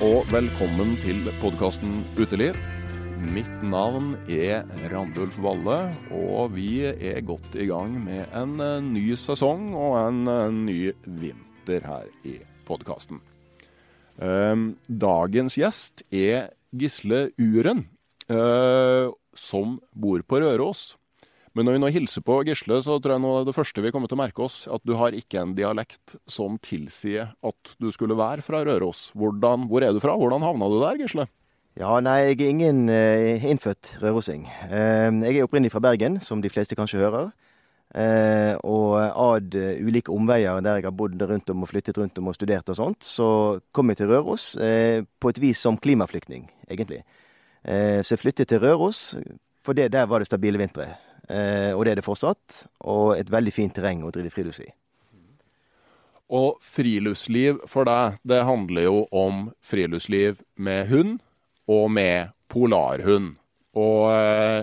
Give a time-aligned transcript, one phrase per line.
[0.00, 2.56] Og velkommen til podkasten Uteliv.
[3.20, 9.02] Mitt navn er Randulf Valle, og vi er godt i gang med en eh, ny
[9.20, 10.78] sesong og en eh, ny
[11.20, 12.38] vinter her i
[12.68, 13.20] podkasten.
[14.20, 17.84] Dagens gjest er Gisle Uren,
[18.32, 20.94] eh, som bor på Røros.
[21.58, 24.10] Men når vi nå hilser på Gisle, så tror jeg nå det første vi kommer
[24.10, 28.18] til å merke oss, at du har ikke en dialekt som tilsier at du skulle
[28.18, 29.08] være fra Røros.
[29.18, 30.14] Hvordan, hvor er du fra?
[30.18, 31.26] Hvordan havna du der, Gisle?
[31.78, 34.46] Ja, nei, jeg er ingen eh, innfødt rørosing.
[34.68, 37.30] Eh, jeg er opprinnelig fra Bergen, som de fleste kanskje hører.
[37.90, 42.18] Eh, og ad eh, ulike omveier der jeg har bodd rundt om og flyttet rundt
[42.22, 45.78] om og studert og sånt, så kom jeg til Røros eh, på et vis som
[45.78, 47.02] klimaflyktning, egentlig.
[47.66, 49.16] Eh, så jeg flyttet til Røros,
[49.66, 50.92] for det, der var det stabile vintre.
[51.30, 52.64] Eh, og det er det fortsatt.
[52.90, 54.72] Og et veldig fint terreng å drive friluftsliv.
[56.30, 61.16] Og friluftsliv for deg, det handler jo om friluftsliv med hund
[61.70, 63.34] og med polarhund.
[63.78, 64.62] Og eh,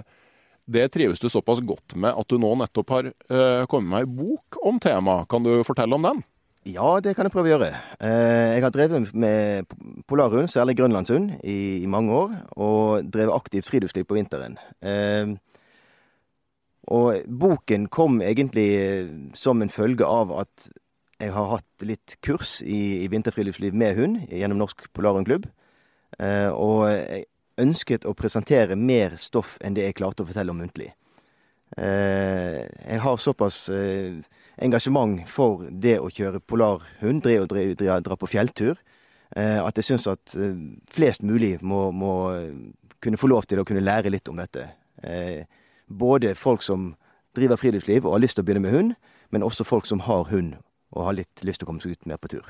[0.67, 4.15] det trives du såpass godt med at du nå nettopp har eh, kommet med ei
[4.23, 5.27] bok om temaet.
[5.31, 6.23] Kan du fortelle om den?
[6.67, 7.69] Ja, det kan jeg prøve å gjøre.
[8.03, 9.69] Jeg har drevet med
[10.03, 12.33] polarhund, særlig grønlandshund, i, i mange år.
[12.59, 14.57] Og drevet aktivt friluftsliv på vinteren.
[16.93, 20.69] Og boken kom egentlig eh, som en følge av at
[21.17, 25.47] jeg har hatt litt kurs i, i vinterfriluftsliv med hund gjennom Norsk Polarhundklubb.
[26.19, 27.25] Eh, og jeg
[27.57, 30.91] ønsket å presentere mer stoff enn det jeg klarte å fortelle om muntlig.
[31.75, 34.21] Eh, jeg har såpass eh,
[34.63, 38.77] engasjement for det å kjøre polarhund, dre og dre, dre, dra på fjelltur,
[39.35, 40.55] eh, at jeg syns at eh,
[40.93, 42.13] flest mulig må, må
[43.03, 44.69] kunne få lov til å kunne lære litt om dette.
[45.03, 45.43] Eh,
[45.87, 46.93] både folk som
[47.37, 48.95] driver friluftsliv og har lyst til å begynne med hund,
[49.33, 50.55] men også folk som har hund
[50.95, 52.47] og har litt lyst til å komme seg ut mer på tur.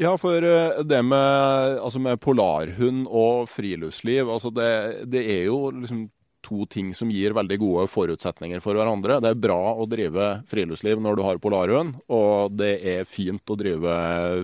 [0.00, 4.70] Ja, for eh, det med, altså med polarhund og friluftsliv, altså det,
[5.12, 6.06] det, er jo liksom
[6.40, 9.18] to ting som gir veldig gode forutsetninger for hverandre.
[9.20, 13.58] Det er bra å drive friluftsliv når du har polarhund, og det er fint å
[13.60, 13.98] drive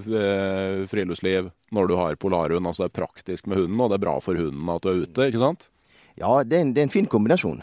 [0.05, 2.69] eh, friluftsliv når du har polarhund.
[2.69, 5.03] Altså det er praktisk med hunden, og det er bra for hunden at du er
[5.07, 5.71] ute, ikke sant?
[6.21, 7.63] Ja, det er en, det er en fin kombinasjon.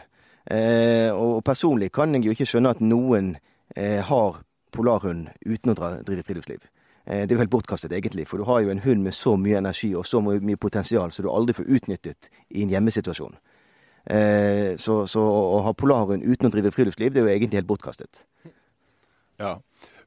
[0.51, 3.35] Eh, og personlig kan jeg jo ikke skjønne at noen
[3.75, 4.41] eh, har
[4.73, 6.67] polarhund uten å dra, drive friluftsliv.
[7.05, 9.35] Eh, det er jo helt bortkastet, egentlig, for du har jo en hund med så
[9.39, 13.35] mye energi og så mye, mye potensial så du aldri får utnyttet i en hjemmesituasjon.
[14.03, 17.71] Eh, så, så, å ha polarhund uten å drive friluftsliv, det er jo egentlig helt
[17.71, 18.25] bortkastet.
[19.41, 19.57] Ja.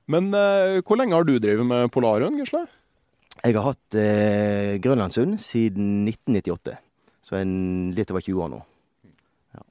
[0.06, 2.66] Men eh, hvor lenge har du drevet med polarhund, Gisle?
[3.42, 6.76] Jeg har hatt eh, grønlandshund siden 1998.
[7.26, 8.60] Så en litt over 20 år nå.
[9.56, 9.64] Ja.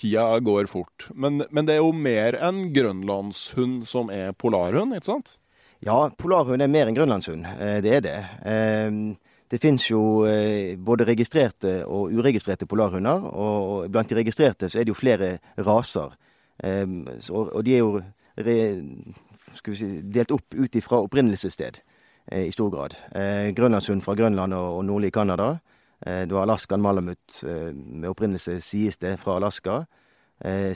[0.00, 1.10] Tida går fort.
[1.12, 5.34] Men, men, det er jo mer enn grønlandshund som er polarhund, ikke sant?
[5.84, 7.44] Ja, polarhund er mer enn grønlandshund.
[7.58, 8.20] Eh, det er det.
[8.44, 9.00] Eh,
[9.48, 14.84] Det finnes jo eh, både registrerte og uregistrerte polarhunder, og blant de registrerte så er
[14.84, 16.12] det jo flere raser.
[17.32, 18.02] Og de er jo
[19.56, 21.80] si, delt opp ut ifra opprinnelsessted
[22.44, 22.98] i stor grad.
[23.56, 25.54] Grønlandshund fra Grønland og nordlige Canada.
[25.98, 29.80] Du har Alaskan Malamut med opprinnelse, sies det, fra Alaska.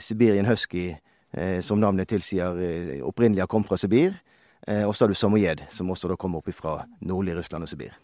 [0.03, 0.89] Sibirien Husky,
[1.63, 2.59] som navnet tilsier,
[3.07, 4.17] opprinnelig har kommet fra Sibir.
[4.83, 7.95] Og så har du samoyed, som også da kommer opp fra nordlige Russland og Sibir.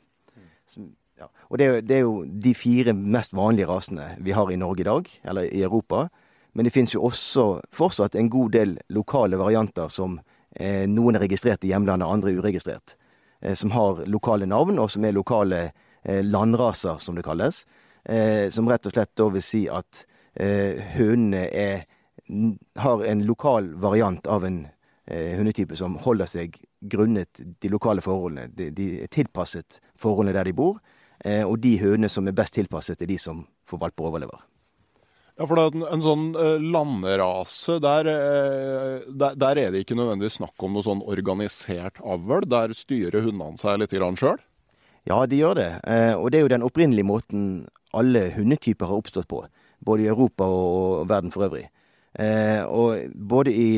[1.19, 1.27] Ja.
[1.49, 4.85] Og det er, det er, jo de fire mest vanlige rasene vi har i Norge
[4.85, 6.07] i dag, eller i Europa.
[6.53, 10.19] Men det finnes jo også fortsatt en god del lokale varianter som
[10.55, 12.95] eh, noen er registrert i hjemlandet, andre er uregistrert.
[13.41, 17.65] Eh, som har lokale navn, og som er lokale eh, landraser, som det kalles.
[18.03, 20.03] Eh, som rett og slett da vil si at
[20.33, 21.83] eh, hundene er,
[22.79, 24.63] har en lokal variant av en
[25.05, 28.47] eh, hundetype som holder seg grunnet de lokale forholdene.
[28.55, 30.79] De, de er tilpasset forholdene der de bor.
[31.25, 34.45] Eh, og de hundene som er best tilpasset, er de som får valper og overlever.
[35.39, 36.23] Ja, for en, en sånn
[36.73, 38.09] landerase, der,
[39.07, 42.43] der, der, er det ikke nødvendigvis snakk om noe sånn organisert avl?
[42.43, 44.41] Der styrer hundene seg litt sjøl?
[45.09, 45.69] Ja, de gjør det.
[45.87, 47.43] Uh, og det er jo den opprinnelige måten
[47.97, 49.43] alle hundetyper har oppstått på.
[49.85, 51.69] Både i Europa og, verden for øvrig.
[52.67, 53.69] og både i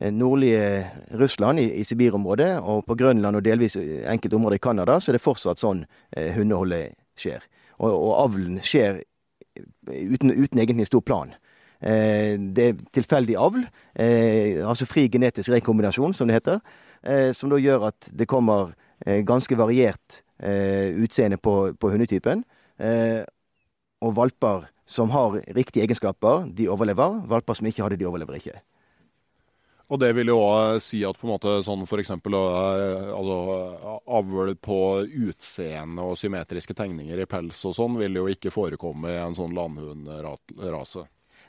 [0.00, 5.10] Eh, nordlige Russland, i, Sibir-området, og på Grønland og delvis enkelte områder i Canada, så
[5.10, 5.82] er det fortsatt sånn
[6.16, 7.44] eh, hundeholdet skjer.
[7.84, 9.02] Og, og avlen skjer
[9.90, 11.34] uten, uten egentlig stor plan.
[11.84, 16.64] Eh, det er tilfeldig avl, eh, altså fri genetisk rekombinasjon, som det heter,
[17.04, 18.72] eh, som da gjør at det kommer
[19.04, 22.44] eh, ganske variert utseende på, på hundetypen.
[24.00, 27.20] og valper som har riktige egenskaper, de overlever.
[27.28, 28.56] Valper som ikke har det, de overlever ikke.
[29.90, 32.12] Og det vil jo òg si at på en måte sånn f.eks.
[32.14, 33.38] Altså,
[34.18, 34.80] avl på
[35.28, 39.56] utseende og symmetriske tegninger i pels og sånn vil jo ikke forekomme i en sånn
[39.56, 41.06] landhundrase.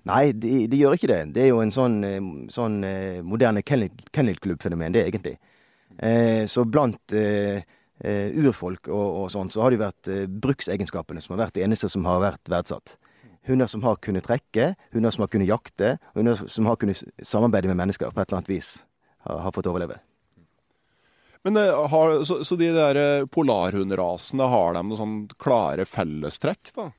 [0.10, 1.20] Nei, de, de, gjør ikke det.
[1.36, 5.36] Det er jo en sånn, eh, sånn eh, moderne kennelklubbfenomen, det egentlig.
[6.02, 11.22] Eh, så blant eh, eh, urfolk og, og sånn, så har det vært eh, bruksegenskapene
[11.22, 12.98] som har vært det eneste som har vært verdsatt
[13.48, 17.72] hunder som har kunnet trekke, hunder som har kunnet jakte, hunder som har kunnet samarbeide
[17.72, 18.72] med mennesker på et eller annet vis,
[19.26, 19.98] har, har fått overleve.
[21.46, 26.74] Men eh, har, så, så, de der eh, polarhundrasene, har de noen sånn klare fellestrekk,
[26.78, 26.92] da?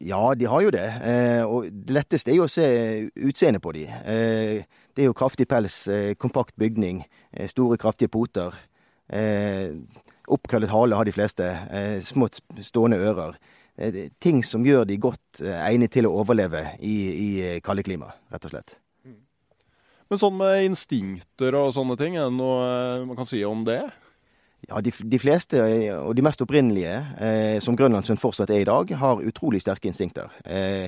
[0.00, 0.86] Ja, de har jo det.
[1.04, 2.64] Eh, og det letteste er jo å se
[3.12, 3.84] utseendet på de.
[3.84, 4.64] Eh,
[4.94, 8.56] det er jo kraftig pels, eh, kompakt bygning, eh, store, kraftige poter.
[9.08, 11.50] Oppkrøllet hale har de fleste.
[12.06, 12.30] små,
[12.64, 13.36] stående ører.
[13.76, 17.82] Eh, ting som gjør de godt eh, egnet til å overleve i, i eh, kalde
[17.86, 18.76] klima, rett og slett.
[19.02, 19.16] Mm.
[20.10, 23.80] Men sånn med instinkter og sånne ting, er det noe man kan si om det?
[24.68, 25.58] Ja, de, de fleste,
[25.98, 30.30] og de mest opprinnelige, eh, som grønlandshund fortsatt er i dag, har utrolig sterke instinkter.
[30.46, 30.86] Eh,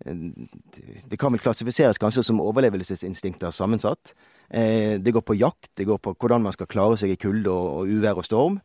[0.00, 4.14] det kan vel klassifiseres kanskje som overlevelsesinstinkter sammensatt.
[4.50, 7.50] Eh, det går på jakt, det går på hvordan man skal klare seg i kulde
[7.50, 8.60] og, og uvær og storm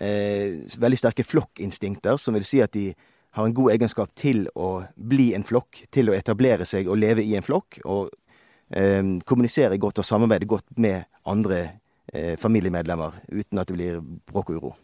[0.00, 2.90] eh, veldig sterke flokkinstinkter, som vil si at de
[3.34, 7.24] har en god egenskap til å bli en flokk, til å etablere seg og leve
[7.24, 8.12] i en flokk, og
[8.74, 11.60] eh, kommunisere godt og samarbeide godt med andre
[12.12, 14.74] eh, familiemedlemmer uten at det blir bråk og uro.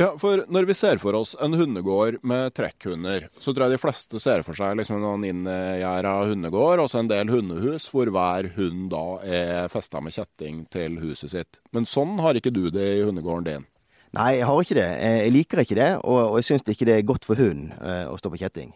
[0.00, 3.80] Ja, for når vi ser for oss en hundegård med trekkhunder, så tror jeg de
[3.82, 8.48] fleste ser for seg liksom noen inngjerda hundegård og så en del hundehus hvor hver
[8.54, 11.60] hund da er festa med kjetting til huset sitt.
[11.76, 13.68] Men sånn har ikke du det i hundegården din?
[14.16, 14.88] Nei, jeg har ikke det.
[15.04, 18.08] Eh, jeg liker ikke det, og, jeg syns ikke det er godt for hunden eh,
[18.08, 18.72] å stå på kjetting.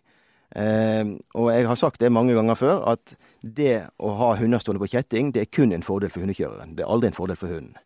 [0.53, 4.85] Eh, og jeg har sagt det mange ganger før, at det å ha hunder stående
[4.85, 6.77] på kjetting, det er kun en fordel for hundekjøreren.
[6.77, 7.81] Det er aldri en fordel for hunden.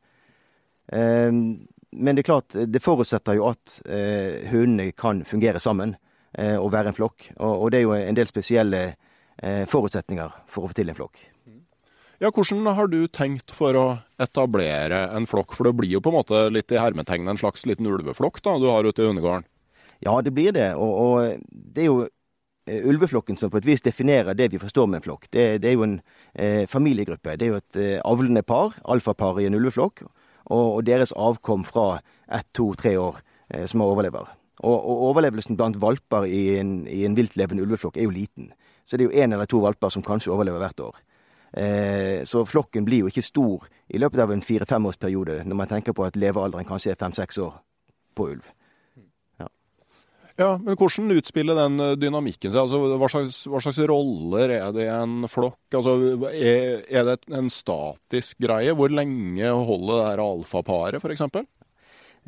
[1.92, 5.96] Eh, men det er klart, det forutsetter jo at eh, hundene kan fungere sammen
[6.32, 7.32] eh, og være en flokk.
[7.38, 8.94] Og, og, det er jo en del spesielle
[9.38, 11.20] forutsetninger for å få til en flokk.
[12.18, 13.84] Ja, Hvordan har du tenkt for å
[14.18, 15.52] etablere en flokk?
[15.54, 18.56] For det blir jo på en måte litt i hermetegn en slags liten ulveflokk da,
[18.58, 19.46] du har ute i hundegården?
[20.02, 20.72] Ja, det blir det.
[20.74, 24.90] Og, og, det er jo eh, ulveflokken som på et vis definerer det vi forstår
[24.90, 25.30] med en flokk.
[25.30, 25.94] Det, det er jo en
[26.34, 27.36] eh, familiegruppe.
[27.38, 30.02] Det er jo et eh, avlende par, alfapar i en ulveflokk,
[30.54, 34.28] og, deres avkom fra ett, to, tre år eh, som overlever.
[34.58, 38.50] Og, og, overlevelsen blant valper i en, i en viltlevende ulveflokk er jo liten.
[38.88, 41.00] Så det er jo én eller to valper som kanskje overlever hvert år.
[41.52, 45.96] Eh, så flokken blir jo ikke stor i løpet av en fire-femårsperiode, når man tenker
[45.96, 47.54] på at levealderen kanskje er fem-seks år
[48.16, 48.48] på ulv.
[50.38, 50.52] Ja.
[50.62, 52.60] men hvordan utspiller den eh, dynamikken seg?
[52.62, 55.60] Altså, hva, slags, hva, slags, roller er det i en flokk?
[55.74, 55.96] Altså,
[56.30, 58.74] er, er, det en statisk greie?
[58.78, 61.26] Hvor lenge holder det her alfaparet, f.eks.?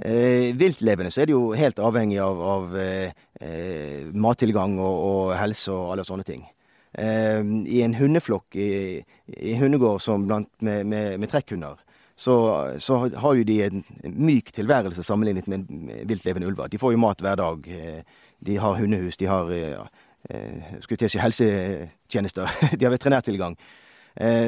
[0.04, 5.34] eh, viltlevende så er det jo helt avhengig av, av eh, eh, mattilgang og, og,
[5.38, 6.44] helse og alle sånne ting.
[6.92, 9.00] Eh, I en hundeflokk i,
[9.36, 11.78] i hundegård som blant med, med, med trekkhunder,
[12.20, 12.36] så,
[12.82, 15.64] så, har jo de en myk tilværelse sammenlignet med
[16.08, 16.68] viltlevende ulver.
[16.68, 17.68] De får jo mat hver dag.
[17.68, 19.84] Eh, de har hundehus, de har ja,
[20.80, 22.58] skulle til si helsetjenester.
[22.78, 23.56] de har veterinærtilgang.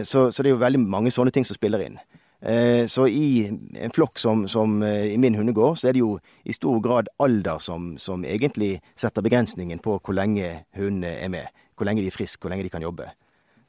[0.05, 1.99] Så, så det er jo veldig mange sånne ting som spiller inn.
[2.43, 6.17] Eh, så i en flokk som, som eh, i min hundegård, så er det jo
[6.43, 11.63] i stor grad alder som, som egentlig setter begrensningen på hvor lenge hundene er med.
[11.79, 13.07] Hvor lenge de er friske, hvor lenge de kan jobbe.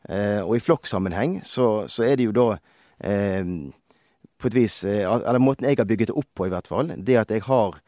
[0.09, 2.49] Eh, og i flokksammenheng så, så er det jo da
[4.43, 7.15] på et vis Eller måten jeg har bygget det opp på, i hvert fall, det
[7.21, 7.79] at jeg har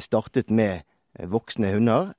[0.00, 0.86] startet med
[1.28, 2.14] voksne hunder.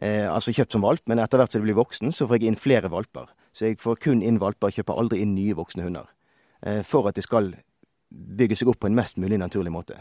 [0.00, 2.60] altså kjøpt som valp, men etter hvert som de blir voksen, så får jeg inn
[2.60, 3.26] flere valper.
[3.52, 6.06] Så jeg får kun inn valper, kjøper aldri inn nye voksne hunder.
[6.62, 7.52] Eh, for at det skal
[8.10, 10.00] bygge seg opp på en mest mulig naturlig måte.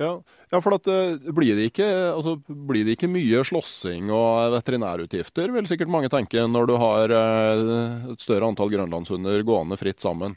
[0.00, 0.16] Ja,
[0.50, 0.88] ja for at,
[1.36, 6.42] blir, det ikke, altså, blir, det ikke, mye slåssing og veterinærutgifter, vil sikkert mange tenke,
[6.50, 10.34] når du har et større antall grønlandshunder gående fritt sammen?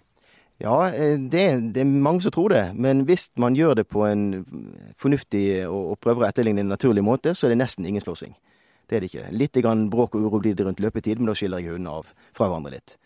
[0.57, 1.43] Ja, det,
[1.75, 2.63] det, er mange som tror det.
[2.73, 4.45] Men hvis man gjør det på en
[4.97, 8.33] fornuftig og, og prøver å etterligne en naturlig måte, så er det nesten ingen slåssing.
[8.89, 9.29] Det er det ikke.
[9.35, 12.09] Litt grann bråk og uro blir det rundt løpetid, men da skiller jeg hundene av
[12.33, 12.97] fra hverandre litt.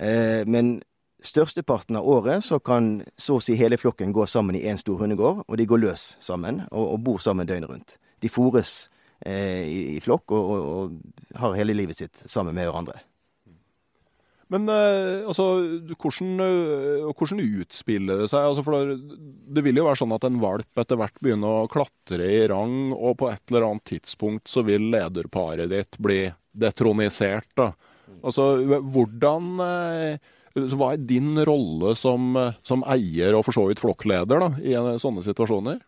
[0.00, 0.78] Eh, men
[1.26, 5.00] Størsteparten av året så kan så å si hele flokken gå sammen i én stor
[5.00, 7.96] hundegård, og de går løs sammen og, og bor sammen døgnet rundt.
[8.20, 8.74] De fôres
[9.24, 13.00] eh, i, i, flokk og, og, og, har hele livet sitt sammen med hverandre.
[14.52, 15.46] Men eh, altså,
[15.98, 18.46] hvordan, eh, hvordan, utspiller det seg?
[18.46, 22.28] Altså, for det vil jo være sånn at en valp etter hvert begynner å klatre
[22.30, 26.22] i rang, og på et eller annet tidspunkt så vil lederparet ditt bli
[26.56, 27.50] detronisert.
[27.58, 27.72] da.
[28.22, 28.52] Altså,
[28.86, 34.52] hvordan eh, hva er din rolle som, som, eier og for så vidt flokkleder da,
[34.62, 35.82] i sånne situasjoner?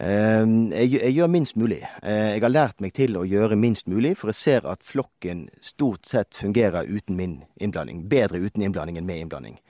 [0.00, 1.82] Ehm, jeg, jeg, gjør minst mulig.
[2.02, 5.46] Eh, jeg har lært meg til å gjøre minst mulig, for jeg ser at flokken
[5.60, 8.06] stort sett fungerer uten min innblanding.
[8.08, 9.60] Bedre uten innblanding enn med innblanding.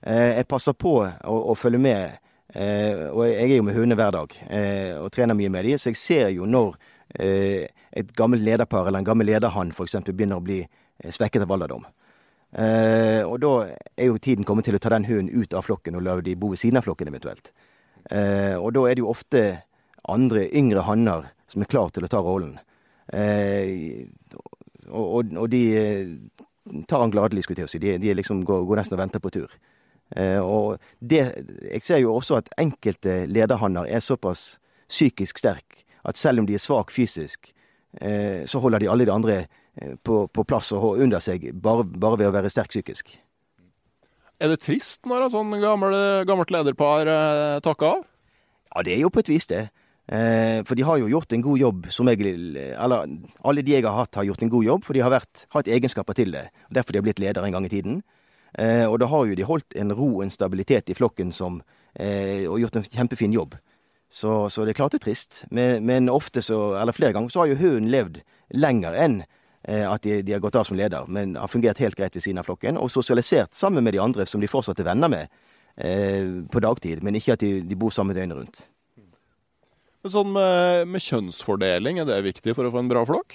[0.00, 2.16] Eh, jeg passer på å, å følge med,
[2.54, 4.36] eh, og jeg er jo med hundene hver dag
[5.02, 6.78] og trener mye med dem, så jeg ser jo når
[7.18, 9.94] et gammelt lederpar eller en gammel lederhann f.eks.
[10.10, 10.58] begynner å bli
[11.08, 11.86] svekket av alderdom.
[13.32, 13.52] Og da
[13.96, 16.36] er jo tiden kommet til å ta den hunden ut av flokken og la de
[16.36, 17.48] bo ved siden av flokken eventuelt.
[18.10, 19.42] Eh, og da er det jo ofte
[20.08, 22.56] andre yngre hanner som er klar til å ta rollen.
[23.12, 24.08] Eh,
[24.88, 26.14] og, og, de eh,
[26.88, 27.82] tar han gladelig, skulle jeg til å si.
[27.84, 29.58] De, de liksom går, går, nesten og venter på tur.
[30.40, 31.18] Og det,
[31.68, 34.54] jeg ser jo også at enkelte lederhanner er såpass
[34.88, 37.50] psykisk sterk at selv om de er svak fysisk,
[38.48, 39.36] så holder de alle de andre
[40.00, 43.18] på, på, plass og under seg bare, bare, ved å være sterk psykisk.
[44.38, 48.04] Er det trist når et sånt gammelt lederpar eh, takker av?
[48.68, 49.64] Ja, det er jo på et vis det.
[50.08, 53.08] Eh, for de har jo gjort en god jobb, som jeg Eller
[53.44, 55.68] alle de jeg har hatt, har gjort en god jobb, for de har vært, hatt
[55.68, 56.48] egenskaper til det.
[56.68, 58.02] og Derfor de har blitt leder en gang i tiden.
[58.54, 61.60] Eh, og da har jo de holdt en ro og en stabilitet i flokken som,
[61.98, 63.58] eh, og gjort en kjempefin jobb.
[64.08, 65.44] Så, så, det er klart det er trist.
[65.50, 68.22] Men, men ofte så, eller flere ganger, så har jo hunden levd
[68.54, 69.20] lenger enn
[69.66, 72.38] at de, de, har gått av som leder, men har fungert helt greit ved siden
[72.40, 72.78] av flokken.
[72.80, 75.32] Og sosialisert sammen med de andre som de fortsatt er venner med
[75.76, 78.62] eh, på dagtid, men ikke at de, de bor sammen døgnet rundt.
[80.04, 83.34] Men sånn med, med, kjønnsfordeling, er det viktig for å få en bra flokk?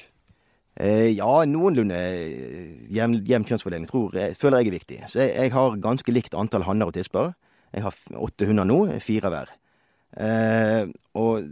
[0.80, 5.01] Eh, ja, noenlunde eh, jevn, jevn kjønnsfordeling tror jeg, føler jeg er viktig.
[5.12, 7.34] Så jeg, jeg har ganske likt antall hanner og tisper.
[7.74, 9.53] Jeg har åtte hunder nå, fire hver.
[10.24, 10.88] Eh,
[11.20, 11.51] og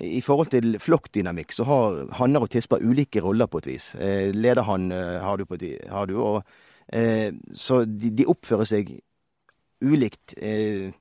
[0.00, 3.90] i forhold til flokkdynamikk så har hanner og tisper ulike roller på et vis.
[3.98, 6.42] Eh, lederhann eh, har du, på et, har du og,
[6.92, 8.92] eh, så de, de, oppfører seg
[9.82, 10.92] ulikt eh,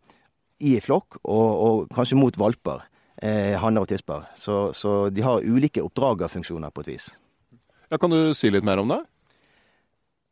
[0.58, 2.88] i flokk, og, og, kanskje mot valper,
[3.22, 4.26] eh, hanner og tisper.
[4.38, 7.12] Så, så, de har ulike oppdragerfunksjoner på et vis.
[7.92, 9.04] Ja, kan du si litt mer om det?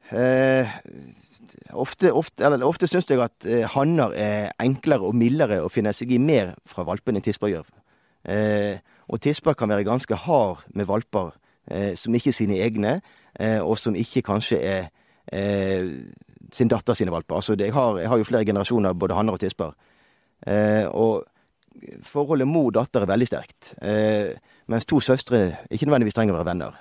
[0.09, 0.75] Eh,
[1.73, 6.13] ofte, ofte, ofte syns jeg at eh, hanner er enklere og mildere å finne seg
[6.13, 7.69] i mer fra valpene enn tisper gjør.
[8.25, 8.77] Eh,
[9.07, 11.33] og tisper kan være ganske hard med valper
[11.71, 12.99] eh, som ikke er sine egne,
[13.39, 14.87] eh, og som ikke kanskje er
[15.31, 15.85] eh,
[16.53, 17.37] sin datter sine valper.
[17.37, 19.73] Altså, jeg har, jeg, har, jo flere generasjoner både hanner og tisper.
[20.47, 21.25] Eh, og
[22.05, 23.73] forholdet mor-datter er veldig sterkt.
[23.81, 24.33] Eh,
[24.71, 26.77] mens to søstre ikke nødvendigvis trenger å være venner.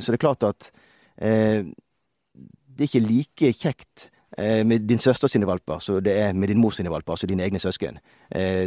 [0.00, 0.70] så det er klart at
[1.18, 4.06] det er ikke like kjekt
[4.64, 7.42] med din søster sine valper som det er med din mor sine valper, altså dine
[7.44, 7.98] egne søsken,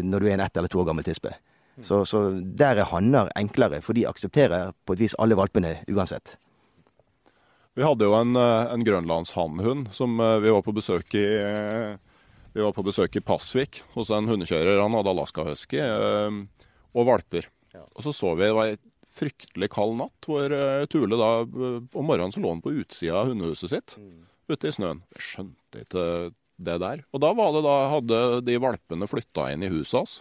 [0.03, 1.31] når du er en ett eller to år gammel tispe.
[1.79, 6.35] Så, så der er hanner enklere, for de aksepterer på et vis alle valpene uansett.
[7.73, 11.93] Vi hadde jo en, eh, en grønlandshannhund som eh, vi var på besøk i eh,
[12.51, 14.81] Vi var på besøk i Pasvik hos en hundekjører.
[14.81, 17.47] Han hadde Alaska Husky og valper.
[17.95, 18.75] Og så så vi det var ei
[19.07, 20.51] fryktelig kald natt, hvor
[20.91, 23.95] Tule da Om morgenen så lå han på utsida av hundehuset sitt,
[24.51, 24.99] ute i snøen.
[25.15, 26.05] Jeg skjønte ikke
[26.65, 27.03] det der.
[27.11, 30.13] Og da da, hadde de valpene flytta inn i huset hans.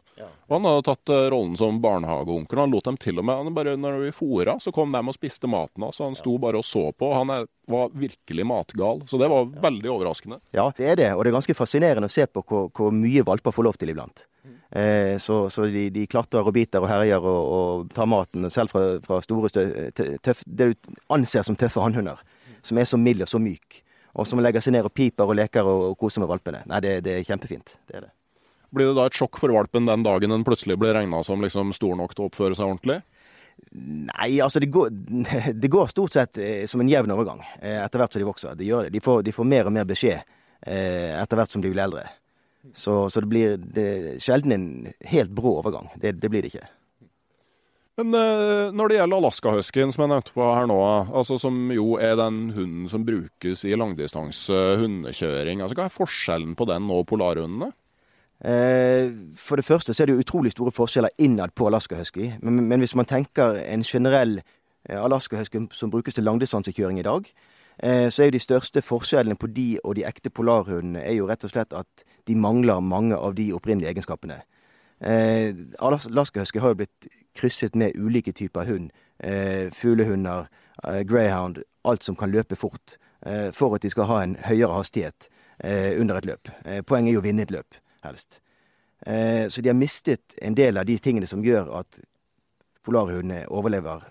[0.48, 2.62] Og han hadde tatt eh, rollen som barnehageonkel.
[2.62, 5.16] Han lot dem til og med han bare, Når vi fôra, så kom de og
[5.16, 6.00] spiste maten hans.
[6.02, 7.12] Han sto bare og så på.
[7.14, 9.04] Han er, var virkelig matgal.
[9.06, 10.40] Så det var veldig overraskende.
[10.56, 11.12] Ja, det er det.
[11.14, 13.94] Og det er ganske fascinerende å se på hvor, hvor mye valper får lov til
[13.94, 14.26] iblant.
[14.70, 18.70] Eh, så, så de, de klatrer og biter og herjer og, og tar maten, selv
[18.70, 19.50] fra, fra store,
[20.22, 22.20] tøff, det du anser som tøffe hannhunder.
[22.62, 23.80] Som er så mild og så myk.
[24.18, 26.64] Og som legger seg ned og piper og leker og, og koser med valpene.
[26.70, 27.76] Nei, det, det er kjempefint.
[27.86, 28.12] Det er det.
[28.74, 31.72] Blir det da et sjokk for valpen den dagen den plutselig blir regna som liksom
[31.74, 33.00] stor nok til å oppføre seg ordentlig?
[33.74, 34.90] Nei, altså det går,
[35.62, 38.58] det går stort sett eh, som en jevn overgang eh, etter hvert som de vokser.
[38.58, 38.94] De, gjør det.
[38.94, 42.06] De, får, de får mer og mer beskjed eh, etter hvert som de blir eldre.
[42.76, 43.88] Så, så det blir det,
[44.22, 44.66] sjelden en
[45.08, 45.88] helt brå overgang.
[45.96, 46.66] Det, det blir det ikke.
[48.00, 50.78] Men eh, når det gjelder Alaska Huskyen, som jeg nevnte på her nå,
[51.12, 56.54] altså som jo er den hunden som brukes i langdistanse hundekjøring, altså hva er forskjellen
[56.56, 57.68] på den og polarhundene?
[58.40, 62.30] Eh, for det første så er det jo utrolig store forskjeller innad på Alaska Husky.
[62.40, 67.08] Men, men hvis man tenker en generell eh, Alaska Husky som brukes til langdistansekjøring i
[67.08, 67.28] dag,
[67.80, 71.46] så er jo de største forskjellene på de og de ekte polarhundene er jo rett
[71.46, 74.42] og slett at de mangler mange av de opprinnelige egenskapene.
[75.00, 78.90] Eh, Alaskahusky har jo blitt krysset med ulike typer hund.
[79.18, 80.48] Eh, Fuglehunder,
[80.84, 82.98] eh, greyhound, alt som kan løpe fort.
[83.26, 85.28] Eh, for at de skal ha en høyere hastighet
[85.64, 86.48] eh, under et løp.
[86.64, 88.40] Eh, poenget er jo å vinne et løp, helst.
[89.06, 92.00] Eh, så de har mistet en del av de tingene som gjør at
[92.84, 94.06] polarhundene overlever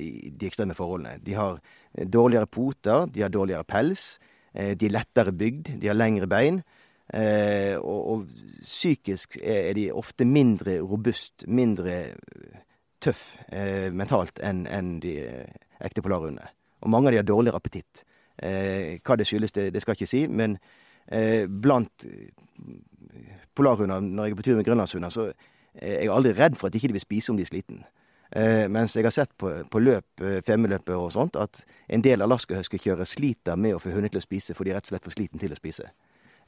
[0.00, 1.18] i de ekstreme forholdene.
[1.20, 1.58] De har
[1.92, 4.18] dårligere poter, de har dårligere pels,
[4.54, 6.62] de er lettere bygd, de har lengre bein.
[7.12, 8.28] Eh, og, og
[8.62, 12.62] psykisk er de ofte mindre robust, mindre eh,
[13.04, 16.48] tøff eh, mentalt enn en de eh, ekte polarhundene.
[16.84, 18.04] Og mange av de har dårligere appetitt.
[18.40, 20.56] Eh, hva det skyldes, det, det skal jeg ikke si, men
[21.12, 22.06] eh, blant
[23.54, 25.28] polarhunder, når jeg er på tur med grønlandshunder, så
[25.74, 27.84] er jeg aldri redd for at de ikke vil spise om de er sliten.
[28.72, 33.58] Mens jeg har sett på, på løp, femmeløpet og sånt, at en del alaskahøskekjørere sliter
[33.60, 35.42] med å få hundene til å spise, for de er rett og slett for sliten
[35.42, 35.86] til å spise.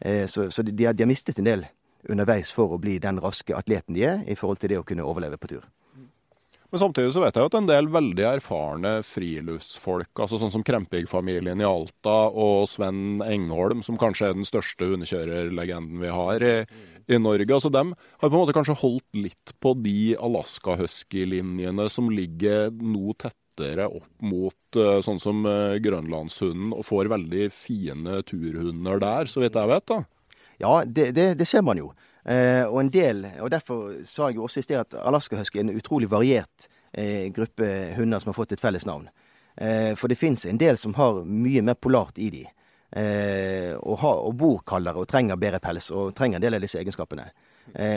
[0.00, 1.66] Eh, så så de, har, de har mistet en del
[2.08, 5.06] underveis for å bli den raske atleten de er, i forhold til det å kunne
[5.06, 5.66] overleve på tur.
[6.70, 10.64] Men samtidig så vet jeg jo at en del veldig erfarne friluftsfolk, altså sånn som
[10.66, 16.54] Krempig-familien i Alta og Sven Engholm, som kanskje er den største hundekjørerlegenden vi har i,
[17.06, 21.86] i Norge, altså dem har på en måte kanskje holdt litt på de Alaska Husky-linjene
[21.92, 23.14] som ligger noe
[23.56, 29.40] tettere opp mot eh, sånn som eh, grønlandshunden, og får veldig fine turhunder der, så
[29.40, 29.86] vidt jeg vet.
[29.86, 30.02] da.
[30.58, 31.92] Ja, det, det, det ser man jo.
[32.24, 35.60] Eh, og en del, og derfor sa jeg jo også i sted at Alaska Husky
[35.60, 39.08] er en utrolig variert eh, gruppe hunder som har fått et felles navn.
[39.56, 42.44] Eh, for det fins en del som har mye mer polart i de.
[42.96, 46.64] Eh, og, har, og bor kaldere og trenger bedre pels og trenger en del av
[46.64, 47.30] disse egenskapene.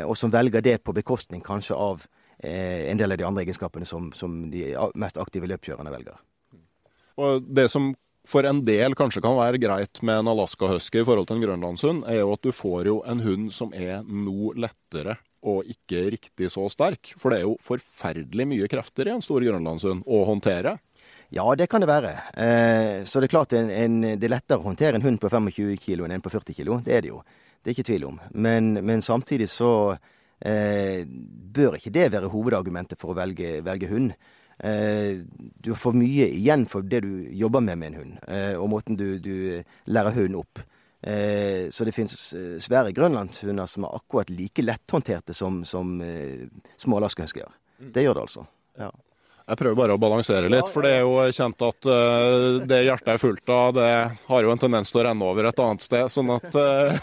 [0.10, 2.02] Og som velger det på bekostning kanskje av
[2.39, 6.19] en del av de andre egenskapene som, som de mest aktive løpkjørerne velger.
[7.19, 7.91] Og det som
[8.30, 11.45] for en del kanskje kan være greit med en Alaska Husky i forhold til en
[11.47, 16.04] grønlandshund, er jo at du får jo en hund som er noe lettere og ikke
[16.15, 17.13] riktig så sterk.
[17.17, 20.78] For det er jo forferdelig mye krefter i en stor grønlandshund å håndtere.
[21.34, 22.12] Ja, det kan det være.
[22.34, 25.30] Eh, så det er klart en, en, det er lettere å håndtere en hund på
[25.30, 26.80] 25 kilo enn en på 40 kilo.
[26.86, 27.21] Det er det jo.
[27.62, 28.21] Det er ikke tvil om.
[28.34, 29.71] Men, men samtidig så
[30.41, 34.13] eh, bør ikke det være hovedargumentet for å velge, velge hund.
[34.60, 35.21] Eh,
[35.63, 38.99] du får mye igjen for det du jobber med med en hund, eh, og måten
[38.99, 40.63] du, du lærer hunden opp.
[41.02, 46.49] Eh, så det finnes eh, svære grønlandshunder som er akkurat like letthåndterte som, som eh,
[46.78, 47.47] små alaskahuskyer.
[47.80, 48.43] Det gjør det altså.
[48.80, 48.91] Ja.
[49.49, 53.15] Jeg prøver bare å balansere litt, for det er jo kjent at uh, det hjertet
[53.15, 53.88] er fullt av, det
[54.28, 56.06] har jo en tendens til å renne over et annet sted.
[56.13, 56.93] Sånn at eh,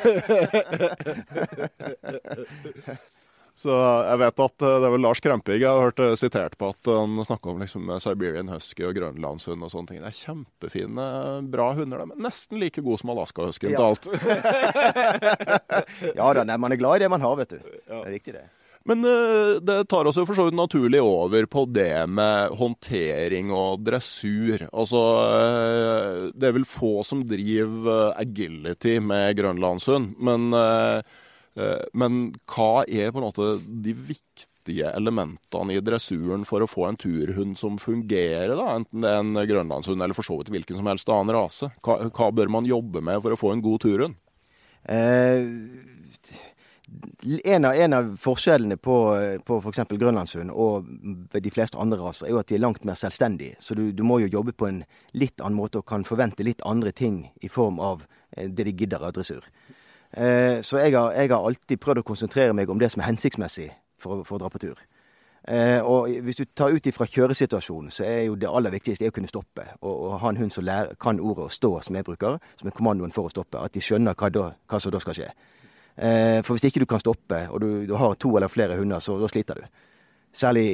[3.57, 6.59] Så jeg vet at eh, det er vel Lars Krempig jeg har hørt eh, sitert
[6.61, 10.03] på at han snakker om liksom Siberian Husky og grønlandshund og sånne ting.
[10.05, 11.07] Det er kjempefine,
[11.53, 12.05] bra hunder.
[12.05, 14.11] De er nesten like gode som Alaska Huskyen til alt.
[16.21, 17.59] ja da, nei, man er glad i det man har, vet du.
[17.65, 18.47] Det er viktig, det.
[18.87, 23.51] Men eh, det tar oss jo for så vidt naturlig over på det med håndtering
[23.55, 24.63] og dressur.
[24.71, 31.25] Altså, eh, det er vel få som driver eh, agility med grønlandshund, men, eh, eh,
[31.97, 36.99] men hva er på en måte de viktige elementene i dressuren for å få en
[37.01, 38.75] turhund som fungerer, da?
[38.75, 41.71] enten det er en grønlandshund eller for så vidt hvilken som helst annen rase?
[41.87, 44.21] Hva, hva bør man jobbe med for å få en god turhund?
[44.85, 45.47] Eh,
[47.45, 48.97] en av, en av forskjellene på,
[49.45, 49.81] på f.eks.
[49.91, 50.87] grønlandshund og
[51.33, 53.57] de fleste andre raser, er jo at de er langt mer selvstendige.
[53.61, 54.85] Så du, du, må jo jobbe på en
[55.19, 58.05] litt annen måte og kan forvente litt andre ting i form av
[58.37, 59.49] eh, det de gidder av dressur.
[60.17, 63.11] Eh, så jeg har, jeg har, alltid prøvd å konsentrere meg om det som er
[63.11, 63.69] hensiktsmessig
[64.01, 64.79] for, for å dra på tur.
[65.47, 69.15] Eh, og hvis du tar ut ifra kjøresituasjonen, så er jo det aller viktigste å
[69.15, 69.67] kunne stoppe.
[69.83, 72.71] Og, og ha en hund som lærer, kan ordet å stå, som jeg bruker, som
[72.71, 73.61] er kommandoen for å stoppe.
[73.61, 75.29] At de skjønner hva, da, hva som da skal skje.
[75.97, 79.05] Eh, for hvis ikke du kan stoppe, og du, du har to eller flere hunder,
[79.05, 79.85] så da sliter du.
[80.37, 80.67] Særlig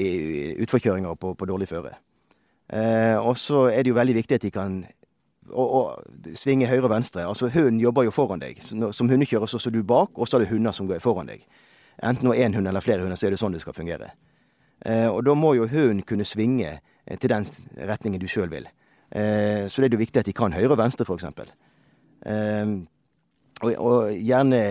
[0.63, 1.93] utforkjøringer på, på dårlig føre.
[3.23, 4.79] Og så er det jo veldig viktig at de kan
[5.51, 7.27] og, og, svinge høyre og venstre.
[7.27, 8.61] Altså Hunden jobber jo foran deg.
[8.63, 11.43] Som hundekjører så står du bak, og så er det hunder som går foran deg.
[12.03, 14.13] Enten det er én hund eller flere hunder, så er det sånn det skal fungere.
[14.87, 18.67] Eh, og da må jo hunden kunne svinge eh, til den retningen du sjøl vil.
[19.11, 21.29] Eh, så det er jo viktig at de kan høyre og venstre, f.eks.
[22.27, 22.73] Eh,
[23.63, 24.63] og, og, gjerne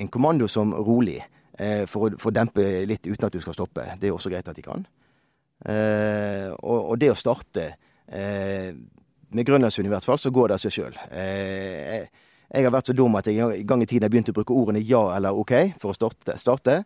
[0.00, 1.20] en kommando som rolig,
[1.58, 3.86] eh, for, å, for, å, dempe litt uten at du skal stoppe.
[4.00, 4.84] Det er også greit at de kan.
[5.64, 7.66] Eh, og, og, det å starte
[8.08, 8.72] eh,
[9.36, 10.96] Med Grønlandshund i hvert fall, så går det av seg sjøl.
[11.14, 12.08] Jeg,
[12.50, 14.56] jeg, har vært så dum at jeg i gang i tiden har begynt å bruke
[14.56, 16.38] ordene ja eller OK for å starte.
[16.40, 16.80] starte.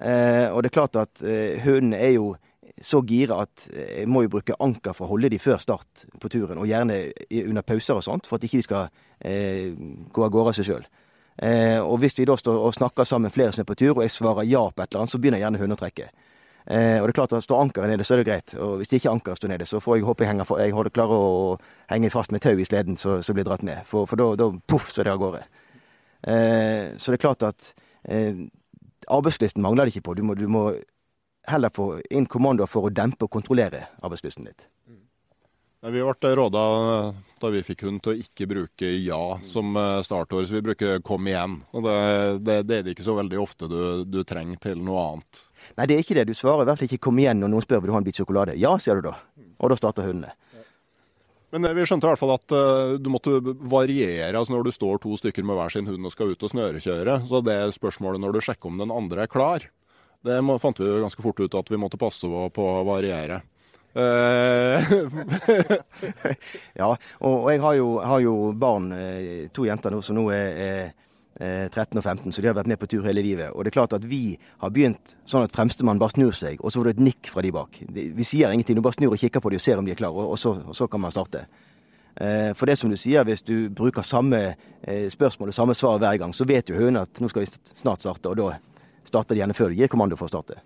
[0.00, 1.20] og det er klart at
[1.64, 2.30] hundene er jo
[2.80, 6.30] så gira at jeg må jo bruke anker for å holde de før start på
[6.32, 7.02] turen, og gjerne
[7.42, 9.72] under pauser og sånt, for at ikke de skal eh,
[10.12, 10.86] gå av gårde av seg sjøl.
[11.40, 14.04] Eh, og hvis vi da står og snakker sammen flere som er på tur, og
[14.04, 16.10] jeg svarer ja på et eller annet, så begynner gjerne hundene å trekke.
[16.70, 18.54] Eh, og det er klart at Står ankeret nede, så er det greit.
[18.62, 21.24] Og hvis ikke ankeret står nede, så får jeg håpe jeg, henger, jeg holder klarer
[21.26, 21.56] å
[21.90, 23.82] henge fast med tau i sleden så, så blir dratt med.
[23.88, 25.42] For, for da, poff, så er det av gårde.
[26.22, 27.72] Eh, så det er klart at
[28.04, 28.46] eh,
[29.10, 30.14] arbeidslysten mangler det ikke på.
[30.14, 30.68] Du må, du må
[31.50, 34.68] heller få inn kommandoer for å dempe og kontrollere arbeidslysten litt.
[35.80, 36.62] Vi ble råda
[37.40, 41.00] da vi fikk hund til å ikke bruke ja som eh, startår, så vi bruker
[41.00, 41.54] kom igjen.
[41.72, 41.94] Og det,
[42.44, 45.40] det, det er det ikke så veldig ofte du, du, trenger til noe annet.
[45.78, 46.28] Nei, det er ikke det.
[46.30, 48.06] Du svarer i hvert fall ikke kom igjen når noen spør vil du ha en
[48.06, 48.56] bit sjokolade.
[48.60, 49.16] Ja, sier du da.
[49.60, 50.34] Og da starter hundene.
[51.50, 54.74] Men eh, vi skjønte i hvert fall at uh, du måtte variere altså når du
[54.74, 57.20] står to stykker med hver sin hund og skal ut og snørekjøre.
[57.28, 59.66] Så det er spørsmålet når du sjekker om den andre er klar.
[60.20, 63.40] Det fant vi jo ganske fort ut at vi måtte passe på å variere.
[63.90, 64.90] Eh,
[66.80, 68.92] ja, og, jeg har jo, har jo, barn,
[69.56, 70.92] to jenter nå, som nå er, er
[71.40, 73.48] 13 og 15, så de har vært med på tur hele livet.
[73.54, 76.68] Og det er klart at vi har begynt sånn at fremstemann bare snur seg, og
[76.68, 77.80] så får du et nikk fra de bak.
[77.90, 80.00] Vi sier ingenting, du bare snur og kikker på de og ser om de er
[80.00, 81.46] klare, og så, og så kan man starte.
[82.20, 84.42] For det som du sier, hvis du bruker samme
[84.84, 88.04] spørsmål og samme svar hver gang, så vet jo høna at nå skal vi snart
[88.04, 88.50] starte, og da
[89.08, 90.60] starter de gjerne før du gir kommando for å starte.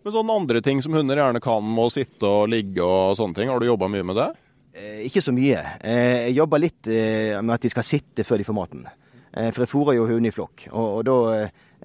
[0.00, 3.50] Men sånne andre ting som hunder gjerne kan, må sitte og ligge og sånne ting,
[3.52, 4.30] har du jobba mye med det?
[4.72, 5.60] Eh, ikke så mye.
[5.84, 8.86] Eh, jeg jobber litt eh, med at de skal sitte før de får maten.
[9.32, 10.66] Eh, for jeg fôrer jo hundene i flokk.
[10.72, 11.16] Og, og da,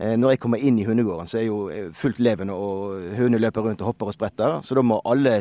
[0.01, 3.43] eh, når jeg kommer inn i hundegården, så er jo eh, fullt levende, og hundene
[3.43, 4.57] løper rundt og hopper og spretter.
[4.65, 5.37] Så da må alle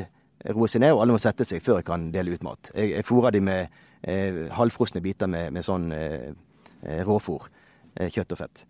[0.52, 2.72] roe seg ned, og alle må sette seg før jeg kan dele ut mat.
[2.74, 3.80] Jeg, jeg fôrer de med
[4.52, 5.86] halvfrosne biter med, med sånn
[7.08, 7.46] råfôr.
[8.12, 8.64] kjøtt og fett.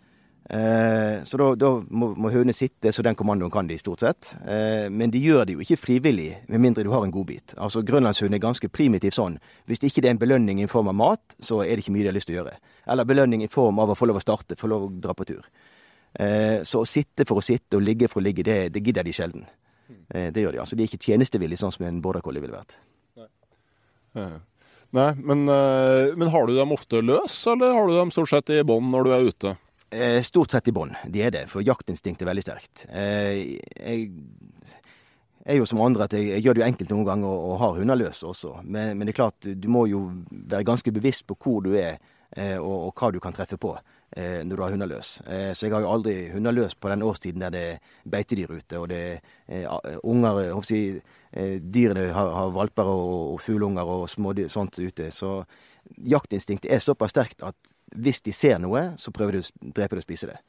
[0.50, 4.28] Eh, så da, da må, må høne sitte, så den kommandoen kan de stort sett.
[4.44, 7.56] Eh, men de gjør det jo ikke frivillig, med mindre du har en godbit.
[7.56, 9.38] Altså Grønlandshund er ganske primitiv sånn.
[9.70, 12.04] Hvis det ikke er en belønning i form av mat, så er det ikke mye
[12.04, 12.58] de har lyst til å gjøre.
[12.92, 15.28] Eller belønning i form av å få lov å starte, få lov å dra på
[15.32, 15.48] tur.
[16.12, 19.06] Eh, så å sitte for å sitte og ligge for å ligge, det, det gidder
[19.06, 19.48] de sjelden.
[20.08, 20.60] det gjør de.
[20.60, 22.76] Altså De er ikke tjenestevillige, sånn som en border collie ville vært.
[24.14, 24.28] Nei.
[24.94, 28.60] Nei, men, men har du dem ofte løs, eller har du dem stort sett i
[28.62, 29.54] bånd når du er ute?
[29.94, 30.94] Eh, stort sett i bånn.
[31.06, 32.84] De er det, for jaktinstinktet er veldig sterkt.
[32.90, 34.08] Eh, jeg
[35.44, 37.76] er jo som andre at jeg, gjør det jo enkelt noen ganger og, og har
[37.78, 38.56] hunder løs også.
[38.64, 42.00] Men, men, det er klart, du må jo være ganske bevisst på hvor du er
[42.34, 43.76] eh, og, og hva du kan treffe på
[44.14, 45.08] når du har hunder løs.
[45.26, 48.78] Så jeg har jo aldri hunder løs på den årstiden der det er beitedyr ute
[48.78, 49.00] og det
[49.50, 50.38] er unger
[50.70, 51.00] jeg,
[51.58, 55.08] Dyrene har, har valper og, og fugleunger og smådyr sånt ute.
[55.10, 55.32] Så
[55.98, 60.04] jaktinstinktet er såpass sterkt at hvis de ser noe, så prøver de å drepe det
[60.04, 60.40] og spise det.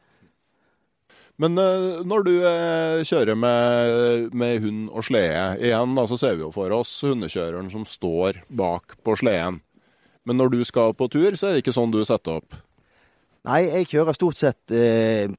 [1.42, 6.38] Men uh, når du uh, kjører med, med, hund og slede, igjen da så ser
[6.38, 9.60] vi jo for oss hundekjøreren som står bak på sleden.
[10.26, 12.56] Men når du skal på tur, så er det ikke sånn du setter opp?
[13.46, 15.30] Nei, jeg kjører stort sett eh,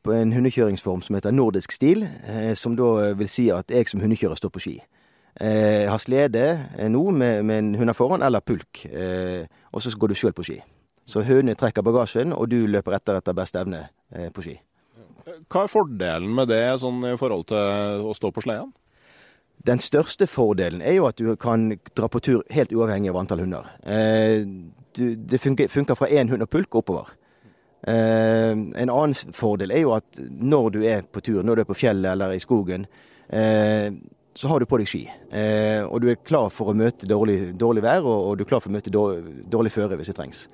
[0.00, 2.06] på en hundekjøringsform som heter nordisk stil.
[2.06, 4.74] Eh, som da vil si at jeg som hundekjører står på ski.
[5.36, 6.46] Eh, jeg har slede
[6.88, 8.86] nå med, med en hund foran, eller pulk.
[9.72, 10.60] og så går du sjøl på ski.
[11.10, 14.58] Så hundene trekker bagasjen, og du løper etter etter beste evne eh, på ski.
[15.50, 18.70] Hva er fordelen med det sånn i forhold til å stå på sleden?
[19.66, 23.42] Den største fordelen er jo at du kan dra på tur helt uavhengig av antall
[23.44, 23.66] hunder.
[23.84, 24.46] Eh,
[24.96, 27.10] du, det funker, fra én hund og pulk oppover.
[27.82, 31.68] Eh, en annen fordel er jo at når du er på tur, når du er
[31.68, 32.86] på fjellet eller i skogen,
[33.28, 33.92] eh,
[34.34, 35.02] så har du på deg ski.
[35.28, 38.64] Eh, og du er klar for å møte dårlig, dårlig vær, og, du er klar
[38.64, 40.46] for å møte dårlig, dårlig føre hvis det trengs.